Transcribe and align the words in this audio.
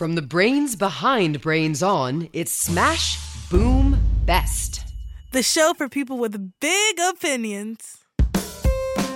From 0.00 0.14
the 0.14 0.22
brains 0.22 0.76
behind 0.76 1.42
Brains 1.42 1.82
On, 1.82 2.26
it's 2.32 2.50
Smash 2.52 3.18
Boom 3.50 4.00
Best. 4.24 4.82
The 5.32 5.42
show 5.42 5.74
for 5.76 5.90
people 5.90 6.16
with 6.16 6.58
big 6.58 6.98
opinions. 7.10 7.99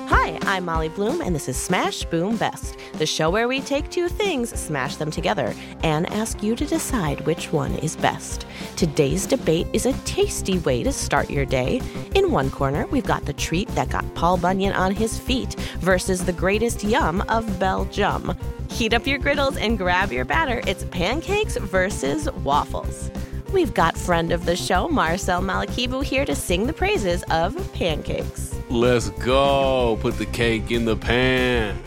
Hi, 0.08 0.38
I'm 0.42 0.66
Molly 0.66 0.90
Bloom, 0.90 1.22
and 1.22 1.34
this 1.34 1.48
is 1.48 1.56
Smash 1.56 2.04
Boom 2.04 2.36
Best, 2.36 2.76
the 2.98 3.06
show 3.06 3.30
where 3.30 3.48
we 3.48 3.62
take 3.62 3.88
two 3.88 4.08
things, 4.08 4.50
smash 4.50 4.96
them 4.96 5.10
together, 5.10 5.54
and 5.82 6.12
ask 6.12 6.42
you 6.42 6.54
to 6.56 6.66
decide 6.66 7.22
which 7.22 7.52
one 7.52 7.74
is 7.76 7.96
best. 7.96 8.46
Today's 8.76 9.26
debate 9.26 9.66
is 9.72 9.86
a 9.86 9.94
tasty 10.04 10.58
way 10.58 10.82
to 10.82 10.92
start 10.92 11.30
your 11.30 11.46
day. 11.46 11.80
In 12.14 12.30
one 12.30 12.50
corner, 12.50 12.86
we've 12.88 13.06
got 13.06 13.24
the 13.24 13.32
treat 13.32 13.68
that 13.68 13.88
got 13.88 14.14
Paul 14.14 14.36
Bunyan 14.36 14.74
on 14.74 14.92
his 14.92 15.18
feet 15.18 15.54
versus 15.78 16.22
the 16.22 16.32
greatest 16.34 16.84
yum 16.84 17.22
of 17.30 17.58
Belgium. 17.58 18.36
Heat 18.68 18.92
up 18.92 19.06
your 19.06 19.18
griddles 19.18 19.56
and 19.56 19.78
grab 19.78 20.12
your 20.12 20.26
batter. 20.26 20.60
It's 20.66 20.84
pancakes 20.84 21.56
versus 21.56 22.30
waffles. 22.30 23.10
We've 23.54 23.72
got 23.72 23.96
friend 23.96 24.32
of 24.32 24.46
the 24.46 24.56
show, 24.56 24.88
Marcel 24.88 25.40
Malekebu, 25.40 26.02
here 26.02 26.24
to 26.24 26.34
sing 26.34 26.66
the 26.66 26.72
praises 26.72 27.22
of 27.30 27.72
pancakes. 27.72 28.52
Let's 28.68 29.10
go. 29.10 29.96
Put 30.02 30.18
the 30.18 30.26
cake 30.26 30.72
in 30.72 30.84
the 30.84 30.96
pan. 30.96 31.78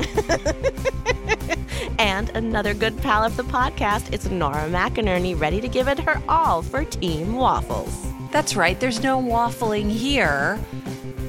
and 2.00 2.30
another 2.30 2.74
good 2.74 2.98
pal 3.00 3.26
of 3.26 3.36
the 3.36 3.44
podcast, 3.44 4.14
it's 4.14 4.28
Nora 4.28 4.70
McInerny, 4.70 5.38
ready 5.38 5.60
to 5.60 5.68
give 5.68 5.90
it 5.90 6.00
her 6.00 6.22
all 6.30 6.62
for 6.62 6.86
Team 6.86 7.34
Waffles. 7.34 7.94
That's 8.32 8.56
right, 8.56 8.80
there's 8.80 9.04
no 9.04 9.22
waffling 9.22 9.92
here. 9.92 10.56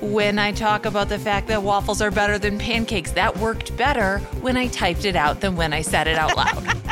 When 0.00 0.38
I 0.38 0.52
talk 0.52 0.86
about 0.86 1.08
the 1.08 1.18
fact 1.18 1.48
that 1.48 1.64
waffles 1.64 2.00
are 2.00 2.12
better 2.12 2.38
than 2.38 2.60
pancakes, 2.60 3.10
that 3.12 3.36
worked 3.38 3.76
better 3.76 4.20
when 4.40 4.56
I 4.56 4.68
typed 4.68 5.04
it 5.04 5.16
out 5.16 5.40
than 5.40 5.56
when 5.56 5.72
I 5.72 5.82
said 5.82 6.06
it 6.06 6.16
out 6.16 6.36
loud. 6.36 6.80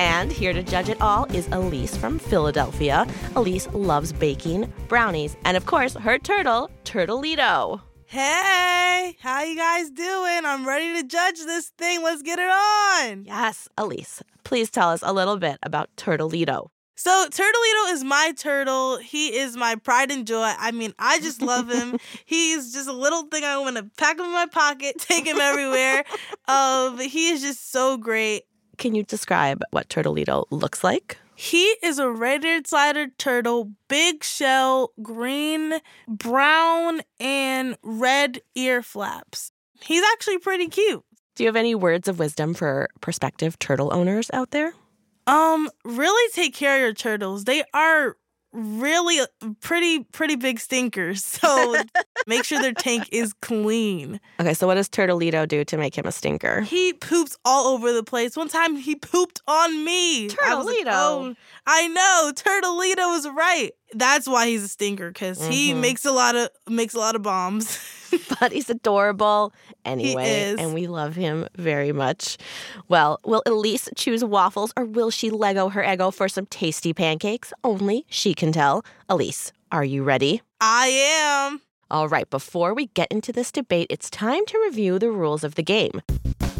And 0.00 0.32
here 0.32 0.54
to 0.54 0.62
judge 0.62 0.88
it 0.88 0.98
all 1.02 1.26
is 1.26 1.46
Elise 1.48 1.94
from 1.94 2.18
Philadelphia. 2.18 3.06
Elise 3.36 3.68
loves 3.74 4.14
baking, 4.14 4.72
brownies, 4.88 5.36
and 5.44 5.58
of 5.58 5.66
course, 5.66 5.92
her 5.92 6.18
turtle, 6.18 6.70
Turtlito. 6.86 7.82
Hey, 8.06 9.14
how 9.20 9.42
you 9.42 9.54
guys 9.54 9.90
doing? 9.90 10.46
I'm 10.46 10.66
ready 10.66 11.02
to 11.02 11.06
judge 11.06 11.40
this 11.40 11.66
thing. 11.76 12.02
Let's 12.02 12.22
get 12.22 12.38
it 12.38 12.48
on. 12.48 13.24
Yes, 13.26 13.68
Elise, 13.76 14.22
please 14.42 14.70
tell 14.70 14.88
us 14.88 15.02
a 15.02 15.12
little 15.12 15.36
bit 15.36 15.58
about 15.62 15.90
Turtlito. 15.98 16.70
So 16.96 17.28
Turtlito 17.30 17.92
is 17.92 18.04
my 18.04 18.34
turtle. 18.36 18.98
He 18.98 19.38
is 19.38 19.56
my 19.56 19.74
pride 19.74 20.10
and 20.10 20.26
joy. 20.26 20.52
I 20.58 20.70
mean, 20.70 20.92
I 20.98 21.18
just 21.20 21.40
love 21.40 21.70
him. 21.70 21.98
He's 22.26 22.74
just 22.74 22.88
a 22.88 22.92
little 22.92 23.22
thing 23.24 23.42
I 23.42 23.56
want 23.56 23.76
to 23.76 23.90
pack 23.96 24.18
him 24.18 24.26
in 24.26 24.32
my 24.32 24.44
pocket, 24.44 24.96
take 24.98 25.26
him 25.26 25.40
everywhere. 25.40 26.04
Um, 26.48 26.98
he 26.98 27.28
is 27.28 27.42
just 27.42 27.70
so 27.70 27.96
great. 27.96 28.42
Can 28.80 28.94
you 28.94 29.02
describe 29.02 29.62
what 29.72 29.90
Turtlito 29.90 30.46
looks 30.48 30.82
like? 30.82 31.18
He 31.34 31.64
is 31.82 31.98
a 31.98 32.10
red-eared 32.10 32.66
slider 32.66 33.08
turtle, 33.18 33.72
big 33.88 34.24
shell, 34.24 34.92
green, 35.02 35.74
brown, 36.08 37.02
and 37.20 37.76
red 37.82 38.40
ear 38.54 38.82
flaps. 38.82 39.52
He's 39.82 40.02
actually 40.14 40.38
pretty 40.38 40.68
cute. 40.68 41.04
Do 41.34 41.44
you 41.44 41.48
have 41.48 41.56
any 41.56 41.74
words 41.74 42.08
of 42.08 42.18
wisdom 42.18 42.54
for 42.54 42.88
prospective 43.02 43.58
turtle 43.58 43.92
owners 43.92 44.30
out 44.32 44.50
there? 44.50 44.72
Um, 45.26 45.68
really 45.84 46.32
take 46.32 46.54
care 46.54 46.76
of 46.76 46.80
your 46.80 46.94
turtles. 46.94 47.44
They 47.44 47.62
are 47.74 48.16
really 48.52 49.24
pretty 49.60 50.04
pretty 50.04 50.36
big 50.36 50.60
stinkers. 50.60 51.24
So 51.40 51.74
make 52.26 52.44
sure 52.44 52.60
their 52.60 52.74
tank 52.74 53.08
is 53.12 53.32
clean. 53.40 54.20
Okay, 54.38 54.52
so 54.52 54.66
what 54.66 54.74
does 54.74 54.90
Turtlito 54.90 55.48
do 55.48 55.64
to 55.64 55.76
make 55.78 55.96
him 55.96 56.04
a 56.04 56.12
stinker? 56.12 56.60
He 56.60 56.92
poops 56.92 57.38
all 57.46 57.68
over 57.68 57.92
the 57.92 58.02
place. 58.02 58.36
One 58.36 58.48
time 58.48 58.76
he 58.76 58.94
pooped 58.94 59.40
on 59.46 59.84
me. 59.84 60.28
Turtlito. 60.28 60.36
I, 60.42 60.62
like, 60.62 60.86
oh, 60.86 61.34
I 61.66 61.88
know. 61.88 62.32
Turtlito 62.34 63.18
is 63.18 63.28
right. 63.34 63.70
That's 63.94 64.28
why 64.28 64.48
he's 64.48 64.62
a 64.62 64.68
stinker 64.68 65.08
because 65.08 65.38
mm-hmm. 65.38 65.50
he 65.50 65.72
makes 65.72 66.04
a 66.04 66.12
lot 66.12 66.36
of 66.36 66.50
makes 66.68 66.92
a 66.94 66.98
lot 66.98 67.16
of 67.16 67.22
bombs. 67.22 67.78
but 68.40 68.52
he's 68.52 68.70
adorable 68.70 69.52
anyway, 69.84 70.54
and 70.58 70.74
we 70.74 70.86
love 70.86 71.14
him 71.16 71.46
very 71.56 71.92
much. 71.92 72.36
Well, 72.88 73.20
will 73.24 73.42
Elise 73.46 73.88
choose 73.96 74.24
waffles 74.24 74.72
or 74.76 74.84
will 74.84 75.10
she 75.10 75.30
Lego 75.30 75.68
her 75.68 75.82
ego 75.84 76.10
for 76.10 76.28
some 76.28 76.46
tasty 76.46 76.92
pancakes? 76.92 77.52
Only 77.64 78.04
she 78.08 78.34
can 78.34 78.52
tell. 78.52 78.84
Elise, 79.08 79.52
are 79.72 79.84
you 79.84 80.02
ready? 80.02 80.42
I 80.60 80.86
am. 81.48 81.60
All 81.90 82.06
right, 82.06 82.30
before 82.30 82.72
we 82.72 82.86
get 82.86 83.10
into 83.10 83.32
this 83.32 83.50
debate, 83.50 83.88
it's 83.90 84.08
time 84.08 84.46
to 84.46 84.62
review 84.64 85.00
the 85.00 85.10
rules 85.10 85.42
of 85.42 85.56
the 85.56 85.62
game. 85.64 86.02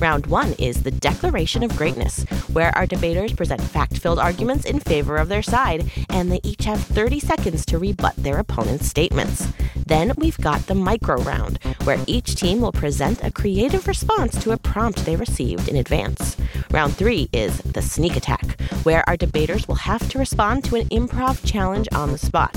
Round 0.00 0.26
one 0.26 0.54
is 0.54 0.82
the 0.82 0.90
Declaration 0.90 1.62
of 1.62 1.76
Greatness, 1.76 2.24
where 2.52 2.76
our 2.76 2.84
debaters 2.84 3.32
present 3.32 3.60
fact 3.60 3.98
filled 3.98 4.18
arguments 4.18 4.64
in 4.64 4.80
favor 4.80 5.18
of 5.18 5.28
their 5.28 5.42
side, 5.42 5.88
and 6.08 6.32
they 6.32 6.40
each 6.42 6.64
have 6.64 6.82
30 6.82 7.20
seconds 7.20 7.64
to 7.66 7.78
rebut 7.78 8.16
their 8.16 8.38
opponent's 8.38 8.88
statements. 8.88 9.46
Then 9.86 10.14
we've 10.16 10.38
got 10.38 10.66
the 10.66 10.74
micro 10.74 11.22
round, 11.22 11.60
where 11.84 12.02
each 12.08 12.34
team 12.34 12.60
will 12.60 12.72
present 12.72 13.22
a 13.22 13.30
creative 13.30 13.86
response 13.86 14.42
to 14.42 14.50
a 14.50 14.58
prompt 14.58 15.04
they 15.04 15.14
received 15.14 15.68
in 15.68 15.76
advance. 15.76 16.36
Round 16.72 16.96
three 16.96 17.28
is 17.32 17.58
the 17.58 17.82
sneak 17.82 18.16
attack, 18.16 18.60
where 18.82 19.08
our 19.08 19.16
debaters 19.16 19.68
will 19.68 19.76
have 19.76 20.08
to 20.08 20.18
respond 20.18 20.64
to 20.64 20.76
an 20.76 20.88
improv 20.88 21.44
challenge 21.44 21.88
on 21.92 22.10
the 22.10 22.18
spot. 22.18 22.56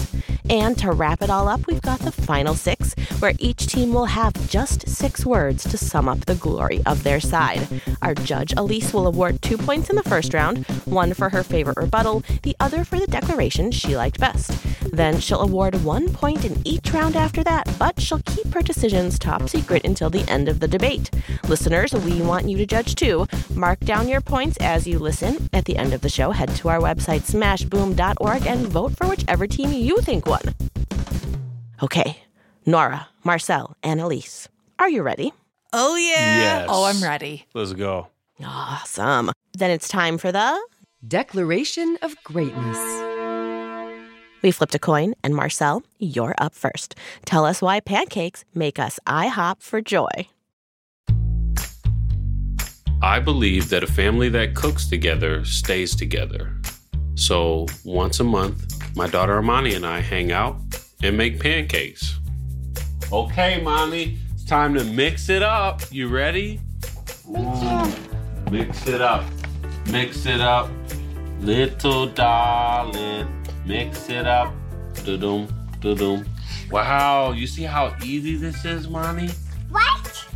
And 0.50 0.78
to 0.80 0.92
wrap 0.92 1.22
it 1.22 1.30
all 1.30 1.48
up, 1.48 1.68
we've 1.68 1.82
got 1.82 2.00
the 2.00 2.12
final 2.12 2.54
six, 2.64 2.96
where 3.20 3.34
each 3.40 3.68
team 3.68 3.94
will 3.94 4.06
have 4.06 4.34
just 4.50 4.88
six 4.88 5.26
words 5.26 5.64
to 5.70 5.78
sum 5.78 6.08
up 6.08 6.22
the 6.26 6.36
glory 6.36 6.82
of 6.86 7.04
their 7.04 7.20
side. 7.20 7.68
Our 8.02 8.16
judge, 8.16 8.54
Elise, 8.56 8.94
will 8.94 9.08
award 9.08 9.42
two 9.42 9.58
points 9.58 9.90
in 9.90 9.96
the 9.96 10.04
first 10.04 10.34
round, 10.34 10.66
one 10.86 11.14
for 11.14 11.30
her 11.30 11.44
favorite 11.44 11.78
rebuttal, 11.78 12.24
the 12.44 12.56
other 12.60 12.84
for 12.84 13.00
the 13.00 13.08
declaration 13.08 13.72
she 13.72 13.98
liked 13.98 14.20
best. 14.20 14.52
Then 14.92 15.20
she'll 15.20 15.42
award 15.42 15.84
one 15.84 16.14
point 16.14 16.46
in 16.46 16.62
each 16.66 16.92
round 16.94 17.16
after 17.16 17.44
that, 17.44 17.68
but 17.80 18.00
she'll 18.00 18.22
keep 18.26 18.54
her 18.54 18.62
decisions 18.62 19.18
top 19.20 19.50
secret 19.50 19.84
until 19.86 20.10
the 20.10 20.30
end 20.30 20.48
of 20.48 20.60
the 20.60 20.68
debate. 20.68 21.10
Listeners, 21.48 21.94
we 21.94 22.22
want 22.22 22.48
you 22.48 22.58
to 22.58 22.66
judge 22.66 22.96
too. 22.96 23.26
Mark 23.56 23.80
down 23.82 24.08
your 24.08 24.22
points 24.22 24.58
as 24.58 24.88
you 24.88 25.00
listen. 25.00 25.50
At 25.52 25.66
the 25.66 25.78
end 25.78 25.94
of 25.94 26.02
the 26.02 26.10
show, 26.10 26.32
head 26.32 26.56
to 26.58 26.70
our 26.70 26.80
website, 26.80 27.22
smashboom.org, 27.22 28.46
and 28.48 28.68
vote 28.68 28.96
for 28.96 29.08
whichever 29.08 29.48
team 29.48 29.72
you 29.74 29.98
think 30.02 30.26
won. 30.26 30.42
Okay, 31.82 32.24
Nora, 32.66 33.10
Marcel, 33.26 33.76
and 33.84 34.00
Elise, 34.00 34.48
are 34.80 34.90
you 34.90 35.02
ready? 35.02 35.34
Oh, 35.74 35.96
yeah. 35.96 36.38
Yes. 36.38 36.68
Oh, 36.70 36.86
I'm 36.86 37.04
ready. 37.04 37.46
Let's 37.54 37.74
go. 37.74 38.08
Awesome. 38.44 39.32
Then 39.54 39.70
it's 39.70 39.90
time 39.90 40.18
for 40.18 40.32
the 40.32 40.66
Declaration 41.06 41.98
of 42.02 42.16
Greatness. 42.24 42.78
We 44.42 44.52
flipped 44.52 44.76
a 44.76 44.80
coin, 44.80 45.14
and 45.24 45.36
Marcel, 45.36 45.84
you're 46.00 46.36
up 46.38 46.54
first. 46.54 46.96
Tell 47.26 47.46
us 47.46 47.62
why 47.62 47.82
pancakes 47.82 48.46
make 48.54 48.80
us 48.80 49.00
IHOP 49.08 49.62
for 49.62 49.82
joy. 49.82 50.10
I 53.02 53.20
believe 53.20 53.70
that 53.70 53.84
a 53.84 53.88
family 53.88 54.30
that 54.30 54.56
cooks 54.56 54.88
together 54.88 55.44
stays 55.44 55.96
together. 55.96 56.56
So 57.16 57.66
once 57.84 58.22
a 58.22 58.24
month, 58.24 58.96
my 58.96 59.08
daughter 59.08 59.42
Armani 59.42 59.76
and 59.76 59.86
I 59.86 60.00
hang 60.00 60.32
out 60.32 60.62
and 61.02 61.18
make 61.18 61.42
pancakes. 61.42 62.20
Okay, 63.12 63.62
Mommy, 63.62 64.18
it's 64.34 64.44
time 64.44 64.74
to 64.74 64.84
mix 64.84 65.30
it 65.30 65.44
up. 65.44 65.82
You 65.92 66.08
ready? 66.08 66.60
Mix 68.50 68.88
it 68.88 69.02
up. 69.02 69.24
Mix 69.92 70.26
it 70.26 70.42
up. 70.42 70.70
Little 71.40 72.08
darling, 72.08 73.28
mix 73.66 74.10
it 74.10 74.26
up. 74.26 74.54
Da-dum, 75.04 75.48
da-dum. 75.82 76.26
Wow, 76.72 77.32
you 77.32 77.48
see 77.48 77.64
how 77.64 77.96
easy 78.04 78.36
this 78.36 78.64
is, 78.66 78.88
Mommy? 78.88 79.30
What? 79.70 80.28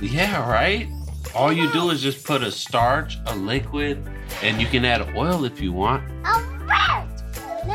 Yeah, 0.00 0.48
right? 0.48 0.88
All 1.34 1.52
you 1.52 1.72
do 1.72 1.90
is 1.90 2.02
just 2.02 2.24
put 2.24 2.42
a 2.42 2.50
starch, 2.50 3.18
a 3.26 3.34
liquid, 3.36 4.06
and 4.42 4.60
you 4.60 4.66
can 4.66 4.84
add 4.84 5.16
oil 5.16 5.44
if 5.44 5.60
you 5.60 5.72
want. 5.72 6.02
A 6.24 6.42
rat. 6.66 7.22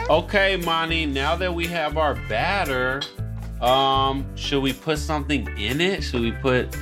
Okay, 0.10 0.58
Monty, 0.58 1.06
now 1.06 1.36
that 1.36 1.54
we 1.54 1.66
have 1.68 1.98
our 1.98 2.16
batter, 2.30 3.02
um, 3.62 4.26
should 4.36 4.62
we 4.62 4.74
put 4.74 5.00
something 5.00 5.48
in 5.58 5.82
it? 5.82 6.04
Should 6.04 6.22
we 6.22 6.32
put 6.32 6.76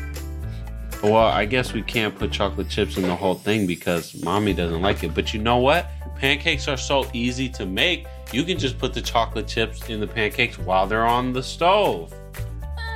well, 1.03 1.17
I 1.17 1.43
guess 1.43 1.73
we 1.73 1.81
can't 1.81 2.17
put 2.17 2.31
chocolate 2.31 2.69
chips 2.69 2.95
in 2.95 3.03
the 3.03 3.15
whole 3.15 3.35
thing 3.35 3.67
because 3.67 4.23
mommy 4.23 4.53
doesn't 4.53 4.81
like 4.81 5.03
it. 5.03 5.13
But 5.13 5.33
you 5.33 5.41
know 5.41 5.57
what? 5.57 5.89
Pancakes 6.15 6.69
are 6.69 6.77
so 6.77 7.05
easy 7.11 7.49
to 7.49 7.65
make. 7.65 8.07
You 8.31 8.45
can 8.45 8.57
just 8.57 8.77
put 8.77 8.93
the 8.93 9.01
chocolate 9.01 9.45
chips 9.45 9.89
in 9.89 9.99
the 9.99 10.07
pancakes 10.07 10.57
while 10.57 10.87
they're 10.87 11.05
on 11.05 11.33
the 11.33 11.43
stove. 11.43 12.13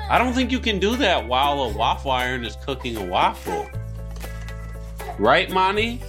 I 0.10 0.18
don't 0.18 0.34
think 0.34 0.54
you 0.54 0.60
can 0.62 0.80
do 0.80 0.96
that 0.96 1.28
while 1.28 1.64
a 1.64 1.78
waffle 1.78 2.12
iron 2.12 2.46
is 2.46 2.56
cooking 2.66 2.96
a 2.96 3.04
waffle. 3.04 3.68
Right, 5.20 5.52
Monty? 5.52 6.02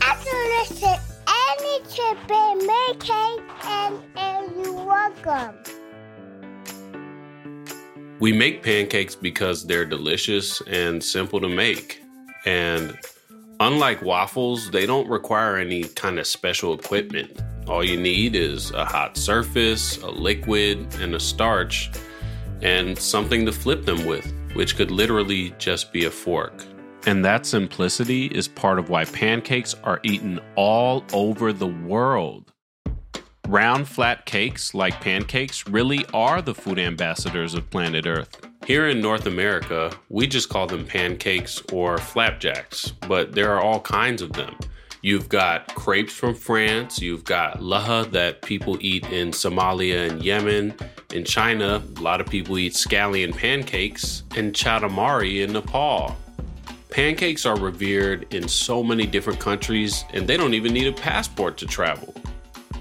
Absolutely. 0.00 0.88
Any 1.28 1.80
chip 1.84 2.30
and 2.30 2.60
make 2.60 3.00
cake 3.00 3.66
and, 3.66 4.02
and 4.16 4.64
you're 4.64 4.72
welcome. 4.72 5.75
We 8.18 8.32
make 8.32 8.62
pancakes 8.62 9.14
because 9.14 9.66
they're 9.66 9.84
delicious 9.84 10.60
and 10.62 11.02
simple 11.02 11.40
to 11.40 11.48
make. 11.48 12.02
And 12.44 12.98
Unlike 13.58 14.02
waffles, 14.02 14.70
they 14.70 14.84
don't 14.84 15.08
require 15.08 15.56
any 15.56 15.84
kind 15.84 16.18
of 16.18 16.26
special 16.26 16.74
equipment. 16.74 17.42
All 17.66 17.82
you 17.82 17.98
need 17.98 18.36
is 18.36 18.70
a 18.72 18.84
hot 18.84 19.16
surface, 19.16 19.96
a 20.02 20.10
liquid, 20.10 20.94
and 21.00 21.14
a 21.14 21.20
starch, 21.20 21.90
and 22.60 22.98
something 22.98 23.46
to 23.46 23.52
flip 23.52 23.86
them 23.86 24.04
with, 24.04 24.30
which 24.52 24.76
could 24.76 24.90
literally 24.90 25.54
just 25.56 25.90
be 25.90 26.04
a 26.04 26.10
fork. 26.10 26.66
And 27.06 27.24
that 27.24 27.46
simplicity 27.46 28.26
is 28.26 28.46
part 28.46 28.78
of 28.78 28.90
why 28.90 29.06
pancakes 29.06 29.74
are 29.84 30.00
eaten 30.02 30.38
all 30.54 31.02
over 31.14 31.50
the 31.50 31.66
world. 31.66 32.52
Round, 33.48 33.86
flat 33.86 34.26
cakes, 34.26 34.74
like 34.74 35.00
pancakes, 35.00 35.68
really 35.68 36.04
are 36.12 36.42
the 36.42 36.54
food 36.54 36.80
ambassadors 36.80 37.54
of 37.54 37.70
planet 37.70 38.04
Earth. 38.04 38.44
Here 38.66 38.88
in 38.88 39.00
North 39.00 39.26
America, 39.26 39.92
we 40.08 40.26
just 40.26 40.48
call 40.48 40.66
them 40.66 40.84
pancakes 40.84 41.62
or 41.72 41.96
flapjacks, 41.98 42.90
but 43.06 43.32
there 43.32 43.52
are 43.52 43.60
all 43.60 43.78
kinds 43.78 44.20
of 44.20 44.32
them. 44.32 44.56
You've 45.00 45.28
got 45.28 45.72
crepes 45.76 46.12
from 46.12 46.34
France, 46.34 47.00
you've 47.00 47.22
got 47.22 47.60
laha 47.60 48.10
that 48.10 48.42
people 48.42 48.78
eat 48.80 49.04
in 49.12 49.30
Somalia 49.30 50.10
and 50.10 50.24
Yemen. 50.24 50.74
In 51.14 51.24
China, 51.24 51.80
a 51.96 52.00
lot 52.00 52.20
of 52.20 52.26
people 52.26 52.58
eat 52.58 52.72
scallion 52.72 53.32
pancakes, 53.32 54.24
and 54.34 54.52
chatamari 54.52 55.44
in 55.44 55.52
Nepal. 55.52 56.16
Pancakes 56.90 57.46
are 57.46 57.56
revered 57.56 58.34
in 58.34 58.48
so 58.48 58.82
many 58.82 59.06
different 59.06 59.38
countries, 59.38 60.04
and 60.12 60.26
they 60.26 60.36
don't 60.36 60.54
even 60.54 60.72
need 60.72 60.88
a 60.88 60.92
passport 60.92 61.56
to 61.58 61.66
travel. 61.66 62.12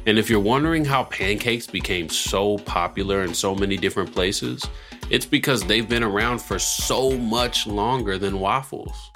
And 0.08 0.20
if 0.20 0.30
you're 0.30 0.40
wondering 0.40 0.86
how 0.86 1.06
pancakes 1.06 1.66
became 1.66 2.10
so 2.10 2.60
popular 2.60 3.24
in 3.24 3.34
so 3.34 3.56
many 3.56 3.76
different 3.76 4.14
places, 4.14 4.64
it's 5.10 5.26
because 5.26 5.64
they've 5.64 5.90
been 5.90 6.04
around 6.04 6.42
for 6.42 6.60
so 6.60 7.18
much 7.18 7.66
longer 7.66 8.18
than 8.18 8.40
waffles. 8.40 9.12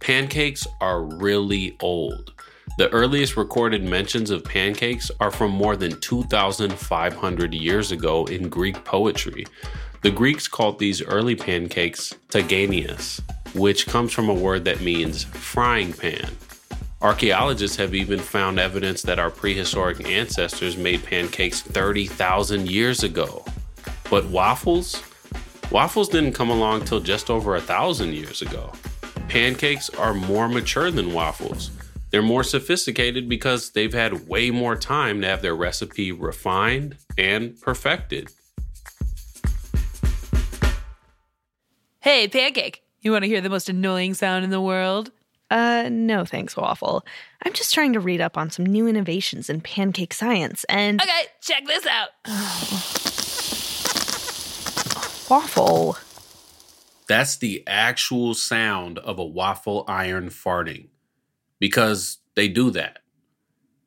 Pancakes 0.00 0.66
are 0.80 1.02
really 1.02 1.76
old. 1.80 2.32
The 2.78 2.90
earliest 2.90 3.36
recorded 3.36 3.84
mentions 3.84 4.30
of 4.30 4.42
pancakes 4.42 5.08
are 5.20 5.30
from 5.30 5.52
more 5.52 5.76
than 5.76 6.00
2,500 6.00 7.54
years 7.54 7.92
ago 7.92 8.24
in 8.24 8.48
Greek 8.48 8.84
poetry. 8.84 9.46
The 10.02 10.10
Greeks 10.10 10.48
called 10.48 10.80
these 10.80 11.00
early 11.00 11.36
pancakes 11.36 12.12
taganias, 12.28 13.20
which 13.54 13.86
comes 13.86 14.12
from 14.12 14.28
a 14.28 14.34
word 14.34 14.64
that 14.64 14.80
means 14.80 15.22
frying 15.22 15.92
pan. 15.92 16.28
Archaeologists 17.04 17.76
have 17.76 17.94
even 17.94 18.18
found 18.18 18.58
evidence 18.58 19.02
that 19.02 19.18
our 19.18 19.28
prehistoric 19.28 20.08
ancestors 20.08 20.78
made 20.78 21.04
pancakes 21.04 21.60
30,000 21.60 22.66
years 22.66 23.02
ago. 23.02 23.44
But 24.08 24.24
waffles? 24.30 25.02
Waffles 25.70 26.08
didn't 26.08 26.32
come 26.32 26.48
along 26.48 26.86
till 26.86 27.00
just 27.00 27.28
over 27.28 27.56
a 27.56 27.60
thousand 27.60 28.14
years 28.14 28.40
ago. 28.40 28.72
Pancakes 29.28 29.90
are 29.90 30.14
more 30.14 30.48
mature 30.48 30.90
than 30.90 31.12
waffles. 31.12 31.70
They're 32.10 32.22
more 32.22 32.42
sophisticated 32.42 33.28
because 33.28 33.72
they've 33.72 33.92
had 33.92 34.26
way 34.26 34.50
more 34.50 34.74
time 34.74 35.20
to 35.20 35.26
have 35.26 35.42
their 35.42 35.54
recipe 35.54 36.10
refined 36.10 36.96
and 37.18 37.60
perfected. 37.60 38.30
Hey, 42.00 42.28
pancake. 42.28 42.82
You 43.02 43.12
want 43.12 43.24
to 43.24 43.28
hear 43.28 43.42
the 43.42 43.50
most 43.50 43.68
annoying 43.68 44.14
sound 44.14 44.42
in 44.42 44.50
the 44.50 44.58
world? 44.58 45.10
Uh, 45.54 45.88
no 45.88 46.24
thanks, 46.24 46.56
Waffle. 46.56 47.06
I'm 47.44 47.52
just 47.52 47.72
trying 47.72 47.92
to 47.92 48.00
read 48.00 48.20
up 48.20 48.36
on 48.36 48.50
some 48.50 48.66
new 48.66 48.88
innovations 48.88 49.48
in 49.48 49.60
pancake 49.60 50.12
science 50.12 50.64
and. 50.64 51.00
Okay, 51.00 51.26
check 51.40 51.64
this 51.64 51.86
out. 51.86 52.08
Waffle. 55.30 55.96
That's 57.06 57.36
the 57.36 57.62
actual 57.68 58.34
sound 58.34 58.98
of 58.98 59.20
a 59.20 59.24
waffle 59.24 59.84
iron 59.86 60.28
farting 60.28 60.88
because 61.60 62.18
they 62.34 62.48
do 62.48 62.72
that. 62.72 62.98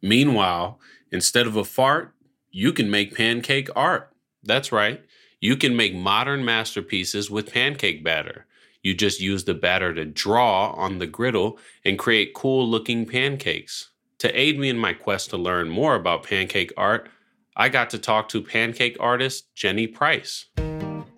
Meanwhile, 0.02 0.80
instead 1.12 1.48
of 1.48 1.58
a 1.58 1.66
fart, 1.66 2.14
you 2.50 2.72
can 2.72 2.90
make 2.90 3.14
pancake 3.14 3.68
art. 3.76 4.14
That's 4.42 4.72
right. 4.72 5.04
You 5.42 5.58
can 5.58 5.76
make 5.76 5.94
modern 5.94 6.46
masterpieces 6.46 7.30
with 7.30 7.52
pancake 7.52 8.06
batter. 8.06 8.47
You 8.88 8.94
just 8.94 9.20
use 9.20 9.44
the 9.44 9.54
batter 9.54 9.94
to 9.94 10.06
draw 10.06 10.72
on 10.72 11.00
the 11.00 11.08
griddle 11.08 11.60
and 11.84 12.00
create 12.00 12.34
cool 12.34 12.66
looking 12.66 13.06
pancakes. 13.06 13.90
To 14.20 14.32
aid 14.32 14.58
me 14.58 14.70
in 14.70 14.78
my 14.78 14.94
quest 14.94 15.30
to 15.32 15.38
learn 15.38 15.68
more 15.68 15.96
about 15.96 16.24
pancake 16.24 16.72
art, 16.78 17.10
I 17.58 17.68
got 17.68 17.90
to 17.90 17.98
talk 17.98 18.30
to 18.30 18.42
pancake 18.42 18.96
artist 18.98 19.54
Jenny 19.56 19.88
Price. 19.88 20.46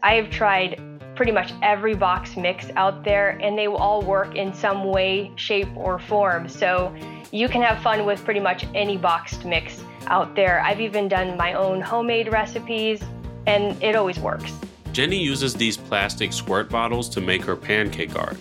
I've 0.01 0.31
tried 0.31 0.81
pretty 1.15 1.31
much 1.31 1.53
every 1.61 1.93
box 1.93 2.35
mix 2.35 2.65
out 2.75 3.03
there, 3.03 3.37
and 3.39 3.55
they 3.55 3.67
all 3.67 4.01
work 4.01 4.35
in 4.35 4.51
some 4.51 4.85
way, 4.85 5.31
shape, 5.35 5.69
or 5.75 5.99
form. 5.99 6.49
So 6.49 6.91
you 7.31 7.47
can 7.47 7.61
have 7.61 7.83
fun 7.83 8.03
with 8.03 8.25
pretty 8.25 8.39
much 8.39 8.65
any 8.73 8.97
boxed 8.97 9.45
mix 9.45 9.83
out 10.07 10.35
there. 10.35 10.59
I've 10.61 10.81
even 10.81 11.07
done 11.07 11.37
my 11.37 11.53
own 11.53 11.81
homemade 11.81 12.31
recipes, 12.31 12.99
and 13.45 13.77
it 13.83 13.95
always 13.95 14.17
works. 14.17 14.51
Jenny 14.91 15.17
uses 15.17 15.53
these 15.53 15.77
plastic 15.77 16.33
squirt 16.33 16.69
bottles 16.69 17.09
to 17.09 17.21
make 17.21 17.43
her 17.43 17.55
pancake 17.55 18.15
art, 18.15 18.37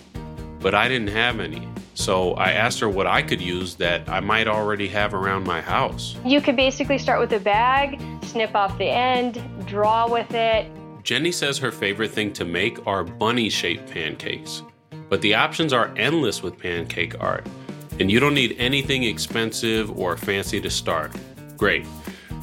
but 0.59 0.73
I 0.73 0.87
didn't 0.87 1.09
have 1.09 1.39
any. 1.39 1.67
So 1.93 2.33
I 2.33 2.51
asked 2.51 2.79
her 2.79 2.89
what 2.89 3.07
I 3.07 3.21
could 3.21 3.41
use 3.41 3.75
that 3.75 4.07
I 4.07 4.19
might 4.19 4.47
already 4.47 4.87
have 4.87 5.13
around 5.13 5.45
my 5.45 5.61
house. 5.61 6.15
You 6.23 6.41
could 6.41 6.55
basically 6.55 6.97
start 6.97 7.19
with 7.19 7.33
a 7.33 7.39
bag, 7.39 8.01
snip 8.23 8.55
off 8.55 8.77
the 8.77 8.89
end, 8.89 9.41
draw 9.65 10.09
with 10.09 10.33
it, 10.33 10.71
Jenny 11.09 11.31
says 11.31 11.57
her 11.57 11.71
favorite 11.71 12.11
thing 12.11 12.33
to 12.33 12.45
make 12.45 12.85
are 12.85 13.03
bunny 13.03 13.49
shaped 13.49 13.89
pancakes, 13.89 14.61
but 15.09 15.21
the 15.21 15.33
options 15.33 15.73
are 15.73 15.91
endless 15.97 16.43
with 16.43 16.59
pancake 16.59 17.15
art, 17.19 17.47
and 17.99 18.11
you 18.11 18.19
don't 18.19 18.35
need 18.35 18.55
anything 18.59 19.03
expensive 19.03 19.97
or 19.97 20.15
fancy 20.17 20.61
to 20.61 20.69
start. 20.69 21.11
Great. 21.57 21.87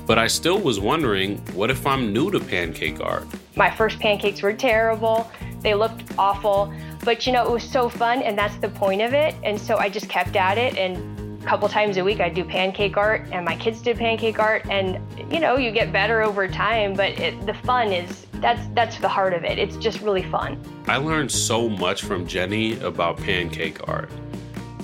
But 0.06 0.18
I 0.18 0.26
still 0.26 0.58
was 0.58 0.80
wondering 0.80 1.38
what 1.54 1.70
if 1.70 1.86
I'm 1.86 2.12
new 2.12 2.30
to 2.32 2.40
pancake 2.40 3.00
art? 3.00 3.26
My 3.56 3.70
first 3.70 3.98
pancakes 3.98 4.42
were 4.42 4.52
terrible, 4.52 5.30
they 5.60 5.74
looked 5.74 6.04
awful, 6.18 6.72
but 7.04 7.26
you 7.26 7.32
know, 7.32 7.44
it 7.44 7.50
was 7.50 7.62
so 7.62 7.88
fun, 7.88 8.22
and 8.22 8.38
that's 8.38 8.56
the 8.58 8.68
point 8.68 9.00
of 9.00 9.14
it. 9.14 9.34
And 9.42 9.60
so 9.60 9.78
I 9.78 9.88
just 9.88 10.08
kept 10.08 10.36
at 10.36 10.58
it 10.58 10.76
and 10.76 11.42
a 11.46 11.48
couple 11.48 11.68
times 11.68 11.96
a 11.96 12.02
week 12.02 12.18
I'd 12.18 12.34
do 12.34 12.44
pancake 12.44 12.96
art 12.96 13.24
and 13.30 13.44
my 13.44 13.54
kids 13.54 13.80
did 13.80 13.96
pancake 13.96 14.40
art 14.40 14.66
and 14.68 14.98
you 15.32 15.38
know 15.38 15.56
you 15.56 15.70
get 15.70 15.92
better 15.92 16.22
over 16.22 16.48
time 16.48 16.92
but 16.92 17.10
it, 17.20 17.46
the 17.46 17.54
fun 17.54 17.92
is 17.92 18.26
that's 18.40 18.66
that's 18.74 18.98
the 18.98 19.08
heart 19.08 19.32
of 19.32 19.44
it. 19.44 19.56
It's 19.56 19.76
just 19.76 20.00
really 20.00 20.24
fun. 20.24 20.60
I 20.88 20.96
learned 20.96 21.30
so 21.30 21.68
much 21.68 22.02
from 22.02 22.26
Jenny 22.26 22.80
about 22.80 23.18
pancake 23.18 23.88
art 23.88 24.10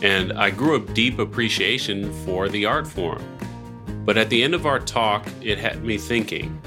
and 0.02 0.32
I 0.34 0.50
grew 0.50 0.76
a 0.76 0.80
deep 0.94 1.18
appreciation 1.18 2.12
for 2.24 2.48
the 2.48 2.64
art 2.64 2.86
form. 2.86 3.22
But 4.04 4.16
at 4.16 4.30
the 4.30 4.40
end 4.44 4.54
of 4.54 4.64
our 4.64 4.78
talk 4.78 5.26
it 5.40 5.58
had 5.58 5.82
me 5.82 5.98
thinking 5.98 6.60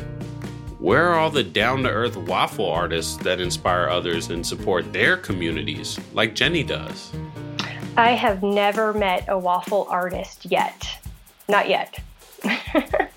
where 0.86 1.10
are 1.10 1.18
all 1.18 1.32
the 1.32 1.42
down 1.42 1.82
to 1.82 1.90
earth 1.90 2.16
waffle 2.16 2.70
artists 2.70 3.18
that 3.18 3.42
inspire 3.42 3.90
others 3.90 4.30
and 4.30 4.46
support 4.46 4.94
their 4.94 5.18
communities 5.18 6.00
like 6.14 6.36
Jenny 6.36 6.62
does? 6.62 7.12
I 7.98 8.12
have 8.12 8.44
never 8.44 8.94
met 8.94 9.26
a 9.28 9.36
waffle 9.36 9.88
artist 9.90 10.46
yet. 10.46 10.88
Not 11.50 11.70
yet. 11.70 12.00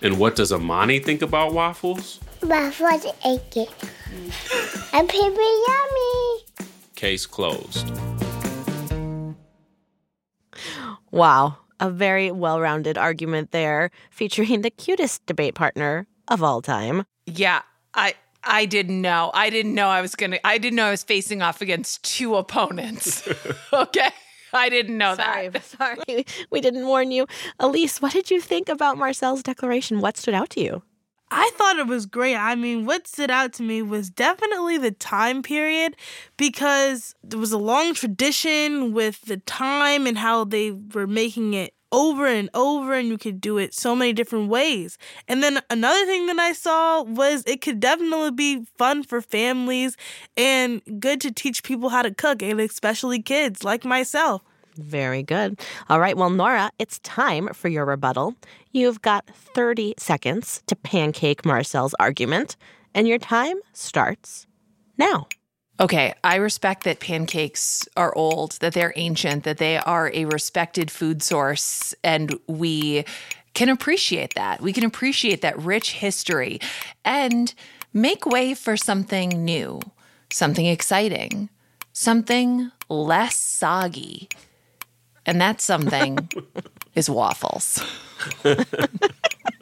and 0.00 0.16
what 0.16 0.36
does 0.36 0.52
Amani 0.52 1.00
think 1.00 1.22
about 1.22 1.52
waffles? 1.52 2.20
Waffles 2.40 3.04
aching. 3.26 3.66
and 4.92 5.08
paper 5.08 5.40
yummy. 5.40 6.44
Case 6.94 7.26
closed. 7.26 7.90
Wow, 11.10 11.56
a 11.80 11.90
very 11.90 12.30
well 12.30 12.60
rounded 12.60 12.96
argument 12.96 13.50
there, 13.50 13.90
featuring 14.12 14.60
the 14.60 14.70
cutest 14.70 15.26
debate 15.26 15.56
partner 15.56 16.06
of 16.30 16.42
all 16.42 16.62
time. 16.62 17.04
Yeah, 17.26 17.62
I 17.94 18.14
I 18.42 18.64
didn't 18.64 19.02
know. 19.02 19.30
I 19.34 19.50
didn't 19.50 19.74
know 19.74 19.88
I 19.88 20.00
was 20.00 20.14
gonna. 20.14 20.38
I 20.44 20.58
didn't 20.58 20.76
know 20.76 20.86
I 20.86 20.90
was 20.90 21.02
facing 21.02 21.42
off 21.42 21.60
against 21.60 22.02
two 22.02 22.36
opponents. 22.36 23.28
okay. 23.72 24.10
I 24.52 24.68
didn't 24.68 24.98
know 24.98 25.14
sorry, 25.14 25.48
that. 25.48 25.64
Sorry, 25.64 26.26
we 26.50 26.60
didn't 26.60 26.86
warn 26.86 27.12
you. 27.12 27.26
Elise, 27.60 28.02
what 28.02 28.12
did 28.12 28.30
you 28.30 28.40
think 28.40 28.68
about 28.68 28.98
Marcel's 28.98 29.42
declaration? 29.44 30.00
What 30.00 30.16
stood 30.16 30.34
out 30.34 30.50
to 30.50 30.60
you? 30.60 30.82
I 31.30 31.48
thought 31.54 31.78
it 31.78 31.86
was 31.86 32.06
great. 32.06 32.34
I 32.34 32.56
mean, 32.56 32.86
what 32.86 33.06
stood 33.06 33.30
out 33.30 33.52
to 33.54 33.62
me 33.62 33.82
was 33.82 34.10
definitely 34.10 34.78
the 34.78 34.90
time 34.90 35.42
period 35.42 35.94
because 36.36 37.14
there 37.22 37.38
was 37.38 37.52
a 37.52 37.58
long 37.58 37.94
tradition 37.94 38.92
with 38.92 39.20
the 39.22 39.36
time 39.36 40.08
and 40.08 40.18
how 40.18 40.42
they 40.42 40.72
were 40.72 41.06
making 41.06 41.54
it 41.54 41.72
over 41.92 42.26
and 42.26 42.50
over 42.54 42.94
and 42.94 43.08
you 43.08 43.18
could 43.18 43.40
do 43.40 43.58
it 43.58 43.74
so 43.74 43.94
many 43.94 44.12
different 44.12 44.48
ways. 44.48 44.98
And 45.28 45.42
then 45.42 45.60
another 45.70 46.06
thing 46.06 46.26
that 46.26 46.38
I 46.38 46.52
saw 46.52 47.02
was 47.02 47.42
it 47.46 47.60
could 47.60 47.80
definitely 47.80 48.30
be 48.30 48.64
fun 48.76 49.02
for 49.02 49.20
families 49.20 49.96
and 50.36 50.82
good 51.00 51.20
to 51.22 51.32
teach 51.32 51.62
people 51.62 51.88
how 51.88 52.02
to 52.02 52.14
cook 52.14 52.42
and 52.42 52.60
especially 52.60 53.22
kids 53.22 53.64
like 53.64 53.84
myself. 53.84 54.42
Very 54.76 55.22
good. 55.22 55.60
All 55.88 56.00
right, 56.00 56.16
well, 56.16 56.30
Nora, 56.30 56.70
it's 56.78 57.00
time 57.00 57.48
for 57.48 57.68
your 57.68 57.84
rebuttal. 57.84 58.34
You've 58.72 59.02
got 59.02 59.26
30 59.26 59.94
seconds 59.98 60.62
to 60.68 60.76
pancake 60.76 61.44
Marcel's 61.44 61.94
argument, 61.98 62.56
and 62.94 63.08
your 63.08 63.18
time 63.18 63.56
starts 63.72 64.46
now. 64.96 65.26
Okay, 65.80 66.12
I 66.22 66.36
respect 66.36 66.84
that 66.84 67.00
pancakes 67.00 67.88
are 67.96 68.14
old, 68.14 68.52
that 68.60 68.74
they're 68.74 68.92
ancient, 68.96 69.44
that 69.44 69.56
they 69.56 69.78
are 69.78 70.10
a 70.12 70.26
respected 70.26 70.90
food 70.90 71.22
source, 71.22 71.94
and 72.04 72.38
we 72.46 73.06
can 73.54 73.70
appreciate 73.70 74.34
that. 74.34 74.60
We 74.60 74.74
can 74.74 74.84
appreciate 74.84 75.40
that 75.40 75.58
rich 75.58 75.92
history 75.92 76.60
and 77.02 77.54
make 77.94 78.26
way 78.26 78.52
for 78.52 78.76
something 78.76 79.30
new, 79.30 79.80
something 80.30 80.66
exciting, 80.66 81.48
something 81.94 82.70
less 82.90 83.36
soggy. 83.36 84.28
And 85.24 85.40
that 85.40 85.62
something 85.62 86.28
is 86.94 87.08
waffles. 87.08 87.82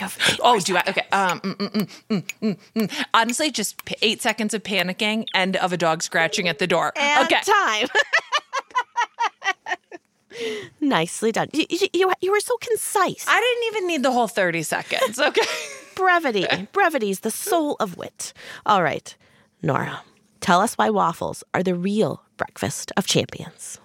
Have- 0.00 0.38
oh, 0.42 0.60
do 0.60 0.76
I? 0.76 0.82
Okay. 0.88 1.06
Um, 1.12 1.40
mm, 1.40 1.56
mm, 1.56 1.70
mm, 1.70 1.88
mm, 2.10 2.24
mm, 2.42 2.58
mm. 2.74 3.04
Honestly, 3.14 3.50
just 3.50 3.80
eight 4.02 4.20
seconds 4.20 4.54
of 4.54 4.62
panicking 4.62 5.26
and 5.34 5.56
of 5.56 5.72
a 5.72 5.76
dog 5.76 6.02
scratching 6.02 6.48
at 6.48 6.58
the 6.58 6.66
door. 6.66 6.92
And 6.96 7.24
okay. 7.26 7.40
time. 7.42 7.88
Nicely 10.80 11.32
done. 11.32 11.48
You, 11.52 11.66
you, 11.68 11.88
you, 11.92 12.12
you 12.20 12.32
were 12.32 12.40
so 12.40 12.56
concise. 12.58 13.26
I 13.28 13.38
didn't 13.38 13.76
even 13.76 13.86
need 13.88 14.02
the 14.02 14.12
whole 14.12 14.28
30 14.28 14.62
seconds. 14.62 15.18
Okay. 15.30 15.42
Brevity. 15.96 16.46
Brevity's 16.72 17.20
the 17.20 17.30
soul 17.30 17.76
of 17.78 17.98
wit. 17.98 18.32
All 18.64 18.82
right, 18.82 19.14
Nora, 19.60 20.00
tell 20.40 20.60
us 20.60 20.78
why 20.78 20.88
waffles 20.88 21.44
are 21.52 21.62
the 21.62 21.74
real 21.74 22.22
breakfast 22.38 22.90
of 22.96 23.06
champions. 23.06 23.78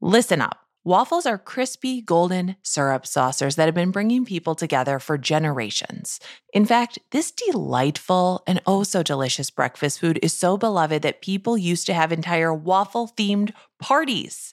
Listen 0.00 0.40
up. 0.40 0.63
Waffles 0.86 1.24
are 1.24 1.38
crispy, 1.38 2.02
golden 2.02 2.56
syrup 2.62 3.06
saucers 3.06 3.56
that 3.56 3.64
have 3.64 3.74
been 3.74 3.90
bringing 3.90 4.26
people 4.26 4.54
together 4.54 4.98
for 4.98 5.16
generations. 5.16 6.20
In 6.52 6.66
fact, 6.66 6.98
this 7.10 7.30
delightful 7.30 8.42
and 8.46 8.60
oh 8.66 8.82
so 8.82 9.02
delicious 9.02 9.48
breakfast 9.48 9.98
food 9.98 10.18
is 10.22 10.34
so 10.34 10.58
beloved 10.58 11.00
that 11.00 11.22
people 11.22 11.56
used 11.56 11.86
to 11.86 11.94
have 11.94 12.12
entire 12.12 12.52
waffle 12.52 13.10
themed 13.16 13.52
parties. 13.80 14.52